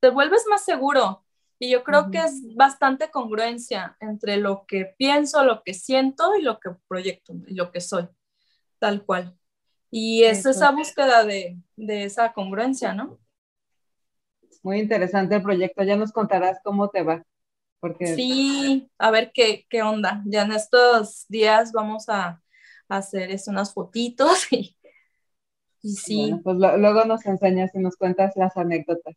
[0.00, 1.25] te vuelves más seguro,
[1.58, 6.42] y yo creo que es bastante congruencia entre lo que pienso, lo que siento y
[6.42, 8.08] lo que proyecto, y lo que soy,
[8.78, 9.36] tal cual.
[9.90, 13.18] Y es esa búsqueda de, de esa congruencia, ¿no?
[14.62, 17.24] Muy interesante el proyecto, ya nos contarás cómo te va.
[18.00, 20.22] Sí, a ver qué, qué onda.
[20.26, 22.42] Ya en estos días vamos a,
[22.88, 24.76] hacer unas fotitos y,
[25.82, 26.32] sí.
[26.44, 29.14] pues luego nos enseñas y nos cuentas las anécdotas.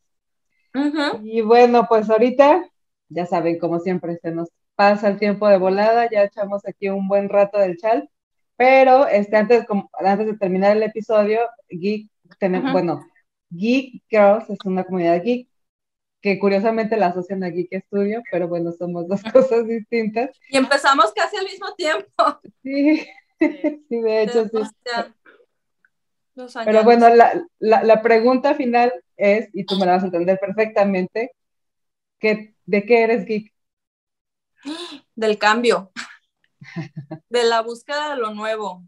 [1.23, 2.69] Y bueno, pues ahorita,
[3.09, 7.07] ya saben, como siempre, se nos pasa el tiempo de volada, ya echamos aquí un
[7.07, 8.09] buen rato del chal,
[8.55, 12.09] pero este, antes, como, antes de terminar el episodio, Geek,
[12.39, 13.05] tenemos, bueno,
[13.49, 15.49] Geek Girls es una comunidad geek
[16.21, 20.31] que curiosamente la asocian a Geek Studio, pero bueno, somos dos cosas distintas.
[20.49, 22.39] Y empezamos casi al mismo tiempo.
[22.63, 23.07] Sí,
[23.39, 24.59] sí, de hecho sí.
[26.65, 31.31] Pero bueno, la, la, pregunta final es, y tú me la vas a entender perfectamente,
[32.19, 33.53] que, ¿de qué eres geek?
[35.15, 35.91] Del cambio,
[37.29, 38.83] de la búsqueda de lo nuevo,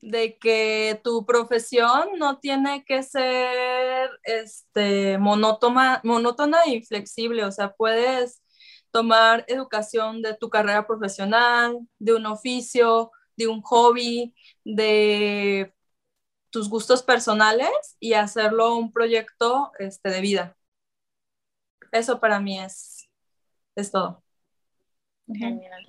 [0.00, 7.72] de que tu profesión no tiene que ser este, monótona, monótona e inflexible, o sea,
[7.74, 8.42] puedes
[8.90, 14.34] tomar educación de tu carrera profesional, de un oficio, de un hobby,
[14.64, 15.72] de
[16.50, 20.56] tus gustos personales y hacerlo un proyecto este, de vida.
[21.92, 23.08] Eso para mí es,
[23.74, 24.22] es todo.
[25.26, 25.84] Genial.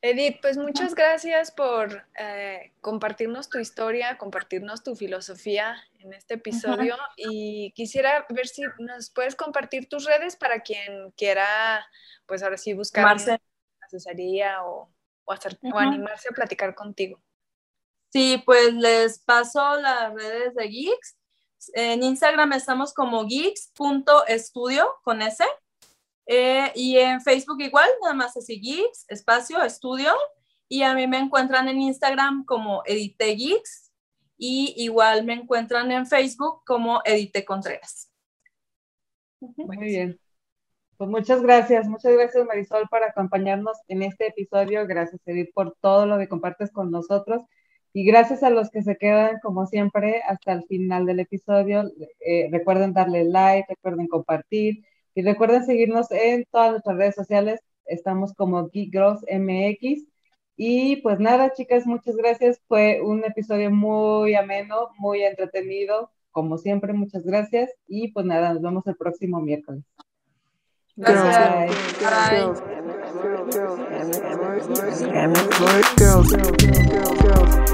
[0.00, 6.96] Edith, pues muchas gracias por eh, compartirnos tu historia, compartirnos tu filosofía en este episodio
[7.16, 11.84] y quisiera ver si nos puedes compartir tus redes para quien quiera,
[12.26, 13.16] pues ahora sí, buscar
[13.80, 14.88] asesoría o,
[15.26, 17.20] hacer, o animarse a platicar contigo.
[18.10, 21.16] Sí, pues les paso las redes de Geeks.
[21.74, 25.44] En Instagram estamos como geeks.estudio con S.
[26.26, 30.14] Eh, y en Facebook igual, nada más así Geeks, espacio, estudio.
[30.68, 33.92] Y a mí me encuentran en Instagram como Edite Geeks.
[34.36, 38.10] Y igual me encuentran en Facebook como Edite Contreras.
[39.40, 40.20] Muy bien.
[40.96, 44.86] Pues muchas gracias, muchas gracias Marisol por acompañarnos en este episodio.
[44.86, 47.42] Gracias Edith por todo lo que compartes con nosotros.
[47.98, 51.82] Y gracias a los que se quedan, como siempre, hasta el final del episodio.
[52.20, 54.84] Eh, recuerden darle like, recuerden compartir.
[55.16, 57.60] Y recuerden seguirnos en todas nuestras redes sociales.
[57.86, 60.06] Estamos como Geek Girls MX.
[60.56, 62.60] Y pues nada, chicas, muchas gracias.
[62.68, 66.12] Fue un episodio muy ameno, muy entretenido.
[66.30, 67.68] Como siempre, muchas gracias.
[67.88, 69.82] Y pues nada, nos vemos el próximo miércoles.
[70.94, 72.62] Gracias.
[76.20, 77.70] of girls,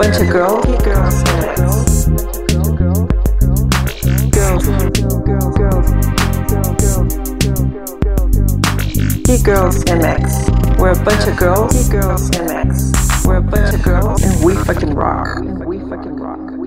[0.00, 1.60] bunch of girls, Geek Girls MX.
[4.38, 8.36] Girls, girls, girls, girls, We're a bunch of girls,
[9.26, 9.44] Geek Girls MX.
[9.44, 9.44] Girls, girls, girls.
[9.44, 10.78] Geek Girls MX.
[10.78, 11.72] We're a bunch of girls.
[11.74, 13.26] Geek Girls MX.
[13.26, 15.36] We're a bunch of girls, and we fucking rock.
[15.36, 16.38] And we fucking rock.
[16.38, 16.59] We fucking rock.